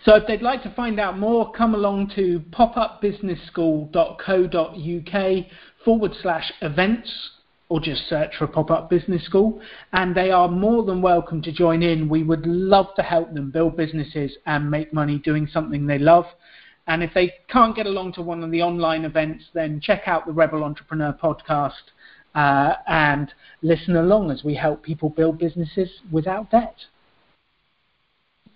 So 0.05 0.17
if 0.17 0.27
they'd 0.27 0.43
like 0.43 0.63
to 0.65 0.75
find 0.75 1.01
out 1.01 1.19
more, 1.19 1.51
come 1.53 1.75
along 1.75 2.13
to 2.17 2.41
popupbusinessschool.co.uk 2.51 5.47
forward 5.85 6.13
slash 6.21 6.53
events 6.61 7.31
or 7.69 7.81
just 7.81 8.09
search 8.09 8.37
for 8.37 8.47
Pop 8.47 8.71
Up 8.71 8.89
Business 8.91 9.25
School 9.25 9.61
and 9.93 10.15
they 10.15 10.31
are 10.31 10.49
more 10.49 10.85
than 10.85 11.01
welcome 11.01 11.41
to 11.43 11.51
join 11.51 11.83
in. 11.83 12.09
We 12.09 12.23
would 12.23 12.47
love 12.47 12.89
to 12.97 13.03
help 13.03 13.33
them 13.33 13.51
build 13.51 13.77
businesses 13.77 14.37
and 14.47 14.71
make 14.71 14.93
money 14.93 15.19
doing 15.19 15.49
something 15.51 15.87
they 15.87 15.99
love. 15.99 16.27
And 16.87 17.03
if 17.03 17.15
they 17.15 17.33
can't 17.49 17.75
get 17.75 17.87
along 17.87 18.13
to 18.15 18.23
one 18.23 18.43
of 18.43 18.51
the 18.51 18.61
online 18.61 19.05
events, 19.05 19.45
then 19.55 19.81
check 19.81 20.03
out 20.07 20.27
the 20.27 20.33
Rebel 20.33 20.65
Entrepreneur 20.65 21.17
podcast 21.23 21.93
uh, 22.35 22.75
and 22.87 23.33
listen 23.63 23.97
along 23.97 24.31
as 24.31 24.45
we 24.45 24.55
help 24.55 24.83
people 24.83 25.11
build 25.11 25.39
businesses 25.39 25.89
without 26.11 26.51
debt. 26.51 26.77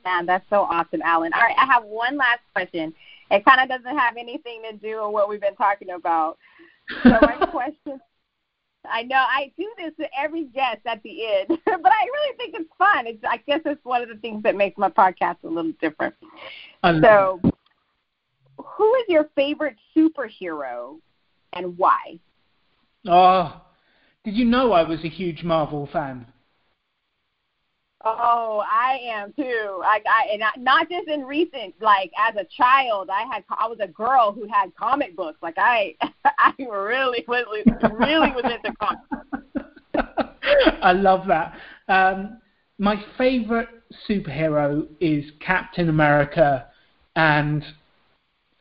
Man, 0.05 0.27
that's 0.27 0.49
so 0.49 0.63
awesome, 0.63 1.03
Alan. 1.03 1.33
All 1.33 1.41
right, 1.41 1.57
I 1.59 1.67
have 1.67 1.85
one 1.85 2.17
last 2.17 2.41
question. 2.53 2.95
It 3.31 3.45
kind 3.45 3.61
of 3.61 3.69
doesn't 3.69 3.99
have 3.99 4.17
anything 4.17 4.63
to 4.71 4.77
do 4.77 5.03
with 5.05 5.13
what 5.13 5.29
we've 5.29 5.41
been 5.41 5.57
talking 5.57 5.91
about. 5.91 6.39
So 7.03 7.19
my 7.21 7.47
question 7.51 8.01
I 8.91 9.03
know 9.03 9.17
I 9.17 9.53
do 9.59 9.71
this 9.79 9.93
to 10.01 10.07
every 10.19 10.45
guest 10.45 10.81
at 10.87 11.03
the 11.03 11.27
end, 11.27 11.49
but 11.65 11.93
I 11.93 12.05
really 12.05 12.37
think 12.37 12.55
it's 12.59 12.71
fun. 12.79 13.07
It's 13.07 13.23
I 13.29 13.39
guess 13.39 13.61
it's 13.65 13.85
one 13.85 14.03
of 14.03 14.09
the 14.09 14.17
things 14.17 14.43
that 14.43 14.57
makes 14.57 14.79
my 14.79 14.91
podcast 14.91 15.37
a 15.45 15.49
little 15.49 15.73
different. 15.81 16.15
So, 16.85 17.41
who 18.59 18.95
is 18.97 19.05
your 19.09 19.29
favorite 19.35 19.77
superhero 19.97 20.99
and 21.53 21.77
why? 21.77 22.19
Oh, 23.09 23.61
did 24.25 24.35
you 24.35 24.45
know 24.45 24.73
I 24.73 24.83
was 24.83 25.05
a 25.05 25.09
huge 25.09 25.43
Marvel 25.45 25.89
fan? 25.93 26.27
Oh, 28.05 28.63
I 28.71 28.99
am 29.05 29.33
too. 29.33 29.83
I, 29.85 30.01
I 30.09 30.33
and 30.33 30.43
I, 30.45 30.51
not 30.59 30.89
just 30.89 31.09
in 31.09 31.25
recent, 31.25 31.75
like 31.81 32.13
as 32.17 32.37
a 32.37 32.45
child, 32.57 33.11
I 33.11 33.25
had 33.33 33.45
I 33.49 33.67
was 33.67 33.79
a 33.81 33.89
girl 33.89 34.33
who 34.33 34.47
had 34.47 34.75
comic 34.77 35.17
books. 35.17 35.39
Like 35.43 35.57
I, 35.57 35.97
I 36.25 36.53
really 36.59 37.25
was 37.27 37.47
really 37.93 38.31
was 38.31 38.45
into 38.45 38.77
comics. 38.77 39.73
I 40.83 40.93
love 40.93 41.27
that. 41.27 41.59
Um, 41.89 42.39
my 42.79 43.03
favorite 43.17 43.69
superhero 44.09 44.87
is 45.01 45.25
Captain 45.41 45.89
America, 45.89 46.67
and 47.17 47.65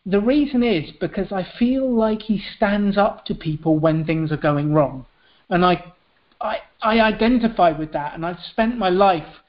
the 0.05 0.19
reason 0.19 0.61
is 0.63 0.91
because 0.99 1.31
I 1.31 1.47
feel 1.57 1.91
like 1.91 2.21
he 2.21 2.41
stands 2.55 2.97
up 2.97 3.25
to 3.25 3.35
people 3.35 3.79
when 3.79 4.05
things 4.05 4.31
are 4.31 4.37
going 4.37 4.73
wrong, 4.73 5.05
and 5.49 5.65
I, 5.65 5.93
I, 6.39 6.57
I 6.81 6.99
identify 6.99 7.71
with 7.71 7.91
that, 7.93 8.13
and 8.13 8.25
I've 8.25 8.39
spent 8.51 8.77
my 8.77 8.89
life 8.89 9.41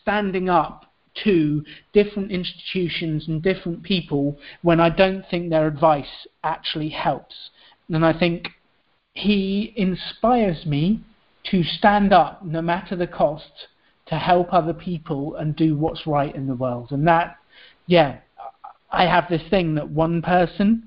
standing 0.00 0.48
up 0.48 0.86
to 1.24 1.64
different 1.92 2.30
institutions 2.30 3.26
and 3.28 3.42
different 3.42 3.82
people 3.82 4.38
when 4.62 4.80
I 4.80 4.88
don't 4.88 5.24
think 5.30 5.50
their 5.50 5.66
advice 5.66 6.26
actually 6.42 6.88
helps, 6.88 7.50
and 7.88 8.04
I 8.04 8.18
think 8.18 8.48
he 9.14 9.72
inspires 9.76 10.64
me 10.64 11.00
to 11.50 11.62
stand 11.62 12.12
up 12.12 12.44
no 12.44 12.62
matter 12.62 12.96
the 12.96 13.06
cost 13.06 13.68
to 14.06 14.14
help 14.14 14.52
other 14.52 14.72
people 14.72 15.34
and 15.36 15.54
do 15.54 15.76
what's 15.76 16.06
right 16.06 16.34
in 16.34 16.46
the 16.46 16.54
world. 16.54 16.92
And 16.92 17.06
that, 17.08 17.36
yeah, 17.86 18.18
I 18.90 19.04
have 19.04 19.28
this 19.28 19.42
thing 19.50 19.74
that 19.74 19.88
one 19.88 20.22
person, 20.22 20.82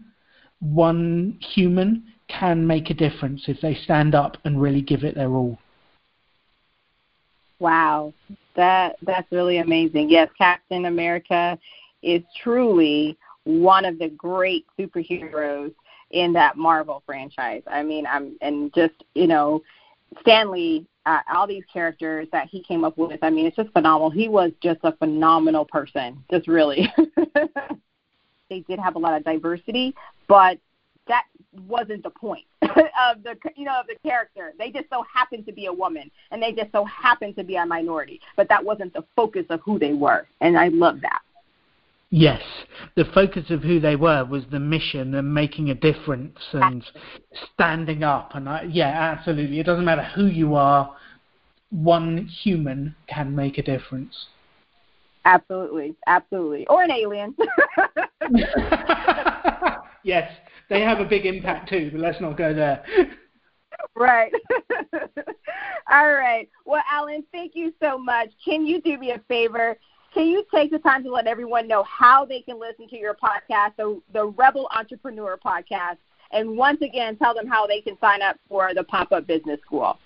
one 0.60 1.38
human 1.40 2.04
can 2.28 2.66
make 2.66 2.90
a 2.90 2.94
difference 2.94 3.44
if 3.48 3.60
they 3.62 3.76
stand 3.76 4.16
up 4.16 4.38
and 4.46 4.62
really 4.62 4.82
give 4.82 5.04
it 5.04 5.16
their 5.16 5.30
all. 5.30 5.60
Wow, 7.60 8.14
that 8.56 8.96
that's 9.04 9.32
really 9.32 9.60
amazing. 9.60 10.10
Yes, 10.10 10.30
Captain 10.38 10.86
America 10.86 11.60
is 12.02 12.24
truly 12.42 13.18
one 13.44 13.86
of 13.86 14.00
the 14.00 14.10
great 14.10 14.66
superheroes 14.80 15.74
in 16.10 16.34
that 16.34 16.58
Marvel 16.58 17.04
franchise. 17.06 17.62
I 17.68 17.84
mean, 17.84 18.08
I'm 18.08 18.36
and 18.42 18.74
just 18.74 19.04
you 19.14 19.28
know, 19.28 19.62
Stan 20.22 20.50
Lee 20.50 20.88
uh, 21.06 21.20
all 21.34 21.48
these 21.48 21.64
characters 21.72 22.28
that 22.32 22.48
he 22.50 22.64
came 22.64 22.84
up 22.84 22.98
with. 22.98 23.20
I 23.24 23.30
mean, 23.30 23.46
it's 23.46 23.56
just 23.56 23.72
phenomenal. 23.74 24.10
He 24.10 24.28
was 24.28 24.52
just 24.62 24.80
a 24.84 24.96
phenomenal 24.98 25.66
person, 25.66 26.24
just 26.32 26.48
really. 26.48 26.92
they 28.52 28.60
did 28.60 28.78
have 28.78 28.96
a 28.96 29.00
lot 29.00 29.16
of 29.16 29.24
diversity, 29.24 29.96
but 30.28 30.60
that 31.08 31.24
wasn't 31.68 32.04
the 32.04 32.10
point 32.10 32.46
of 32.62 33.24
the 33.24 33.36
you 33.56 33.66
know 33.66 33.80
of 33.80 33.88
the 33.88 33.96
character. 34.08 34.54
They 34.60 34.70
just 34.70 34.88
so 34.92 35.04
happened 35.12 35.48
to 35.48 35.52
be 35.52 35.66
a 35.66 35.74
woman, 35.74 36.12
and 36.30 36.44
they 36.44 36.52
just 36.52 36.72
so 36.72 36.86
happened 36.86 37.36
to 37.38 37.44
be 37.44 37.56
a 37.56 37.66
minority, 37.66 38.20
but 38.36 38.48
that 38.50 38.64
wasn't 38.64 38.94
the 38.94 39.04
focus 39.16 39.46
of 39.50 39.62
who 39.62 39.80
they 39.80 39.94
were, 39.94 40.28
and 40.42 40.58
I 40.58 40.68
love 40.68 41.02
that. 41.02 41.22
Yes, 42.14 42.42
the 42.96 43.06
focus 43.14 43.50
of 43.50 43.64
who 43.64 43.80
they 43.80 43.96
were 43.96 44.26
was 44.26 44.44
the 44.52 44.60
mission 44.60 45.16
and 45.16 45.34
making 45.34 45.70
a 45.70 45.76
difference 45.76 46.38
and 46.52 46.84
standing 47.54 48.04
up. 48.04 48.36
And 48.36 48.50
I, 48.50 48.68
yeah, 48.70 48.90
absolutely. 49.18 49.62
It 49.62 49.66
doesn't 49.66 49.86
matter 49.86 50.04
who 50.04 50.26
you 50.26 50.56
are, 50.56 50.94
one 51.70 52.28
human 52.28 52.98
can 53.08 53.34
make 53.34 53.58
a 53.58 53.64
difference. 53.64 54.26
Absolutely, 55.26 55.96
absolutely. 56.08 56.66
Or 56.68 56.84
an 56.84 56.92
alien. 56.92 57.36
yes, 60.04 60.32
they 60.70 60.82
have 60.82 61.00
a 61.00 61.06
big 61.06 61.26
impact 61.26 61.70
too, 61.70 61.90
but 61.92 62.02
let's 62.02 62.20
not 62.20 62.38
go 62.38 62.54
there. 62.54 62.84
Right. 63.96 64.32
All 65.92 66.14
right. 66.14 66.50
Well, 66.66 66.82
Alan, 66.92 67.24
thank 67.32 67.56
you 67.56 67.74
so 67.82 67.98
much. 67.98 68.30
Can 68.44 68.66
you 68.66 68.82
do 68.82 68.98
me 68.98 69.12
a 69.12 69.20
favor? 69.28 69.78
Can 70.14 70.28
you 70.28 70.44
take 70.54 70.72
the 70.72 70.80
time 70.80 71.04
to 71.04 71.12
let 71.12 71.28
everyone 71.28 71.68
know 71.68 71.84
how 71.84 72.26
they 72.26 72.42
can 72.42 72.60
listen 72.60 72.88
to 72.90 72.98
your 72.98 73.16
podcast, 73.16 73.76
the, 73.78 74.02
the 74.14 74.26
Rebel 74.26 74.68
Entrepreneur 74.76 75.38
podcast, 75.44 75.98
and 76.32 76.58
once 76.58 76.82
again 76.82 77.16
tell 77.18 77.34
them 77.34 77.48
how 77.48 77.66
they 77.66 77.82
can 77.82 77.98
sign 78.02 78.22
up 78.22 78.38
for 78.50 78.74
the 78.74 78.84
Pop 78.84 79.12
Up 79.12 79.26
Business 79.26 79.60
School? 79.66 79.98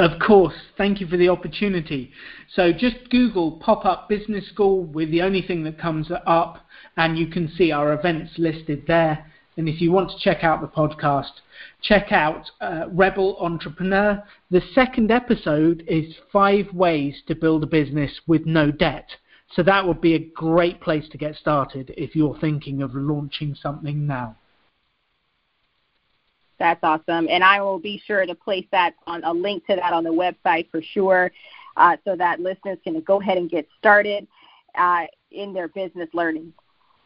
Of 0.00 0.18
course. 0.18 0.54
Thank 0.78 1.02
you 1.02 1.06
for 1.06 1.18
the 1.18 1.28
opportunity. 1.28 2.10
So 2.54 2.72
just 2.72 3.10
Google 3.10 3.52
Pop 3.52 3.84
Up 3.84 4.08
Business 4.08 4.48
School 4.48 4.84
with 4.84 5.10
the 5.10 5.20
only 5.20 5.42
thing 5.42 5.62
that 5.64 5.78
comes 5.78 6.10
up, 6.26 6.66
and 6.96 7.18
you 7.18 7.26
can 7.26 7.52
see 7.54 7.70
our 7.70 7.92
events 7.92 8.32
listed 8.38 8.84
there. 8.86 9.30
And 9.58 9.68
if 9.68 9.78
you 9.82 9.92
want 9.92 10.10
to 10.10 10.18
check 10.18 10.42
out 10.42 10.62
the 10.62 10.68
podcast, 10.68 11.42
check 11.82 12.12
out 12.12 12.50
uh, 12.62 12.86
Rebel 12.90 13.36
Entrepreneur. 13.40 14.22
The 14.50 14.62
second 14.74 15.10
episode 15.10 15.84
is 15.86 16.14
five 16.32 16.72
ways 16.72 17.20
to 17.26 17.34
build 17.34 17.62
a 17.62 17.66
business 17.66 18.22
with 18.26 18.46
no 18.46 18.70
debt. 18.70 19.10
So 19.52 19.62
that 19.64 19.86
would 19.86 20.00
be 20.00 20.14
a 20.14 20.30
great 20.34 20.80
place 20.80 21.10
to 21.10 21.18
get 21.18 21.36
started 21.36 21.92
if 21.98 22.16
you're 22.16 22.38
thinking 22.40 22.80
of 22.80 22.94
launching 22.94 23.54
something 23.54 24.06
now. 24.06 24.36
That's 26.60 26.78
awesome. 26.84 27.26
And 27.28 27.42
I 27.42 27.60
will 27.62 27.78
be 27.80 28.00
sure 28.06 28.24
to 28.24 28.34
place 28.34 28.66
that 28.70 28.94
on 29.06 29.24
a 29.24 29.32
link 29.32 29.66
to 29.66 29.76
that 29.76 29.92
on 29.92 30.04
the 30.04 30.10
website 30.10 30.70
for 30.70 30.82
sure 30.82 31.32
uh, 31.76 31.96
so 32.04 32.14
that 32.16 32.38
listeners 32.38 32.78
can 32.84 33.00
go 33.00 33.20
ahead 33.20 33.38
and 33.38 33.50
get 33.50 33.66
started 33.78 34.28
uh, 34.78 35.06
in 35.32 35.54
their 35.54 35.68
business 35.68 36.08
learning. 36.12 36.52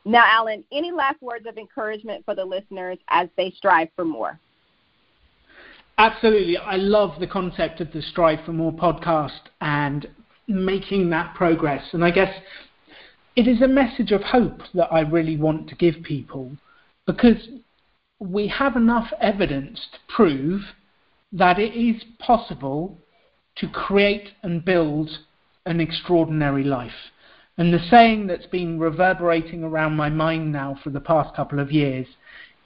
Now, 0.04 0.24
Alan, 0.26 0.64
any 0.72 0.90
last 0.90 1.22
words 1.22 1.46
of 1.46 1.56
encouragement 1.56 2.24
for 2.24 2.34
the 2.34 2.44
listeners 2.44 2.98
as 3.08 3.28
they 3.36 3.52
strive 3.56 3.88
for 3.94 4.04
more? 4.04 4.38
Absolutely. 5.96 6.56
I 6.56 6.74
love 6.74 7.20
the 7.20 7.26
concept 7.28 7.80
of 7.80 7.92
the 7.92 8.02
Strive 8.02 8.44
for 8.44 8.52
More 8.52 8.72
podcast 8.72 9.38
and 9.60 10.08
making 10.48 11.08
that 11.10 11.34
progress. 11.36 11.84
And 11.92 12.04
I 12.04 12.10
guess 12.10 12.34
it 13.36 13.46
is 13.46 13.62
a 13.62 13.68
message 13.68 14.10
of 14.10 14.20
hope 14.22 14.62
that 14.74 14.92
I 14.92 15.00
really 15.00 15.36
want 15.36 15.68
to 15.68 15.76
give 15.76 16.02
people 16.02 16.50
because 17.06 17.36
we 18.24 18.48
have 18.48 18.76
enough 18.76 19.12
evidence 19.20 19.86
to 19.92 19.98
prove 20.14 20.62
that 21.32 21.58
it 21.58 21.74
is 21.74 22.02
possible 22.18 22.98
to 23.56 23.68
create 23.68 24.30
and 24.42 24.64
build 24.64 25.10
an 25.66 25.80
extraordinary 25.80 26.64
life. 26.64 27.10
And 27.56 27.72
the 27.72 27.78
saying 27.90 28.26
that's 28.26 28.46
been 28.46 28.78
reverberating 28.78 29.62
around 29.62 29.96
my 29.96 30.08
mind 30.08 30.52
now 30.52 30.76
for 30.82 30.90
the 30.90 31.00
past 31.00 31.36
couple 31.36 31.60
of 31.60 31.70
years 31.70 32.06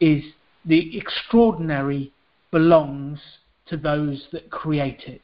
is 0.01 0.23
the 0.65 0.97
extraordinary 0.97 2.13
belongs 2.51 3.19
to 3.67 3.77
those 3.77 4.29
that 4.33 4.51
create 4.51 5.03
it. 5.07 5.23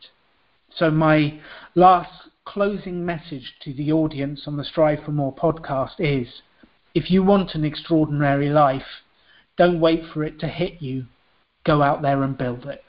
So, 0.77 0.91
my 0.91 1.41
last 1.75 2.11
closing 2.45 3.07
message 3.07 3.55
to 3.63 3.73
the 3.73 3.93
audience 3.93 4.43
on 4.47 4.57
the 4.57 4.65
Strive 4.65 5.05
for 5.05 5.13
More 5.13 5.35
podcast 5.35 5.95
is 5.99 6.29
if 6.95 7.11
you 7.11 7.23
want 7.23 7.55
an 7.55 7.65
extraordinary 7.65 8.51
life, 8.51 8.83
don't 9.57 9.81
wait 9.81 10.03
for 10.13 10.25
it 10.25 10.41
to 10.41 10.49
hit 10.49 10.83
you. 10.83 11.05
Go 11.65 11.83
out 11.83 12.03
there 12.03 12.23
and 12.23 12.37
build 12.37 12.67
it. 12.67 12.85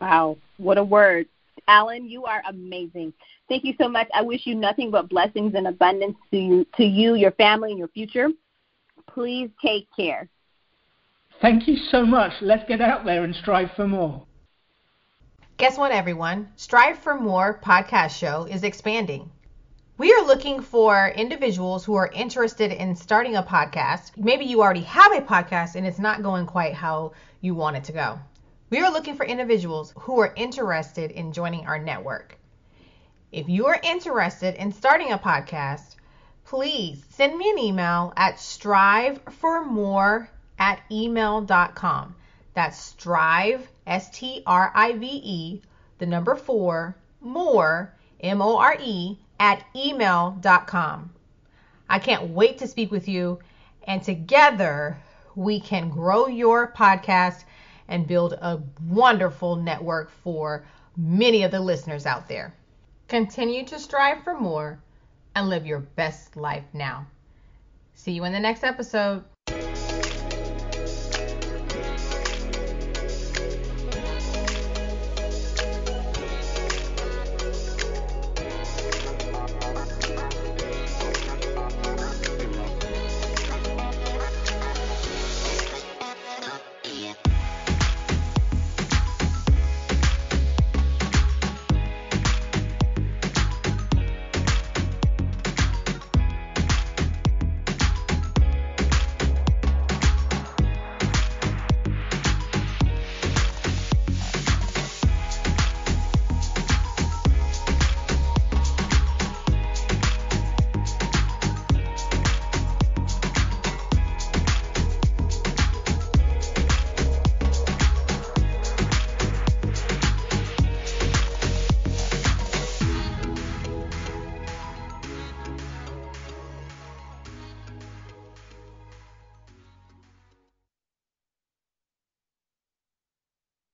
Wow, 0.00 0.36
what 0.58 0.78
a 0.78 0.84
word. 0.84 1.26
Alan, 1.66 2.08
you 2.08 2.24
are 2.24 2.42
amazing. 2.48 3.12
Thank 3.48 3.64
you 3.64 3.74
so 3.80 3.88
much. 3.88 4.08
I 4.14 4.22
wish 4.22 4.46
you 4.46 4.54
nothing 4.54 4.90
but 4.90 5.08
blessings 5.08 5.54
and 5.54 5.66
abundance 5.66 6.16
to 6.30 6.36
you, 6.36 6.66
to 6.76 6.84
you, 6.84 7.14
your 7.14 7.32
family, 7.32 7.70
and 7.70 7.78
your 7.78 7.88
future. 7.88 8.28
Please 9.08 9.50
take 9.62 9.88
care. 9.94 10.28
Thank 11.40 11.66
you 11.66 11.76
so 11.76 12.04
much. 12.04 12.32
Let's 12.40 12.68
get 12.68 12.80
out 12.80 13.04
there 13.04 13.24
and 13.24 13.34
strive 13.34 13.70
for 13.74 13.88
more. 13.88 14.24
Guess 15.56 15.78
what, 15.78 15.92
everyone? 15.92 16.48
Strive 16.56 16.98
for 16.98 17.18
More 17.18 17.60
podcast 17.62 18.10
show 18.10 18.44
is 18.44 18.62
expanding. 18.62 19.30
We 20.00 20.14
are 20.14 20.24
looking 20.24 20.62
for 20.62 21.08
individuals 21.08 21.84
who 21.84 21.94
are 21.96 22.10
interested 22.14 22.72
in 22.72 22.96
starting 22.96 23.36
a 23.36 23.42
podcast. 23.42 24.16
Maybe 24.16 24.46
you 24.46 24.62
already 24.62 24.80
have 24.84 25.12
a 25.12 25.20
podcast 25.20 25.74
and 25.74 25.86
it's 25.86 25.98
not 25.98 26.22
going 26.22 26.46
quite 26.46 26.72
how 26.72 27.12
you 27.42 27.54
want 27.54 27.76
it 27.76 27.84
to 27.84 27.92
go. 27.92 28.18
We 28.70 28.80
are 28.80 28.90
looking 28.90 29.14
for 29.14 29.26
individuals 29.26 29.92
who 29.98 30.18
are 30.20 30.32
interested 30.36 31.10
in 31.10 31.34
joining 31.34 31.66
our 31.66 31.78
network. 31.78 32.38
If 33.30 33.50
you 33.50 33.66
are 33.66 33.78
interested 33.82 34.54
in 34.54 34.72
starting 34.72 35.12
a 35.12 35.18
podcast, 35.18 35.96
please 36.46 37.04
send 37.10 37.36
me 37.36 37.50
an 37.50 37.58
email 37.58 38.14
at 38.16 38.36
striveformore 38.36 40.28
at 40.58 40.80
email.com. 40.90 42.14
That's 42.54 42.78
strive, 42.80 43.68
S 43.86 44.08
T 44.18 44.42
R 44.46 44.72
I 44.74 44.94
V 44.94 45.06
E, 45.06 45.62
the 45.98 46.06
number 46.06 46.36
four, 46.36 46.96
more, 47.20 47.94
M 48.22 48.40
O 48.40 48.56
R 48.56 48.78
E, 48.80 49.18
at 49.40 49.64
email.com. 49.74 51.10
I 51.88 51.98
can't 51.98 52.30
wait 52.30 52.58
to 52.58 52.68
speak 52.68 52.92
with 52.92 53.08
you, 53.08 53.40
and 53.84 54.00
together 54.00 54.96
we 55.34 55.58
can 55.58 55.88
grow 55.90 56.28
your 56.28 56.72
podcast 56.72 57.44
and 57.88 58.06
build 58.06 58.34
a 58.34 58.60
wonderful 58.86 59.56
network 59.56 60.10
for 60.22 60.64
many 60.96 61.42
of 61.42 61.50
the 61.50 61.60
listeners 61.60 62.06
out 62.06 62.28
there. 62.28 62.54
Continue 63.08 63.64
to 63.66 63.78
strive 63.80 64.22
for 64.22 64.38
more 64.38 64.78
and 65.34 65.48
live 65.48 65.66
your 65.66 65.80
best 65.80 66.36
life 66.36 66.64
now. 66.72 67.06
See 67.94 68.12
you 68.12 68.24
in 68.24 68.32
the 68.32 68.40
next 68.40 68.62
episode. 68.62 69.24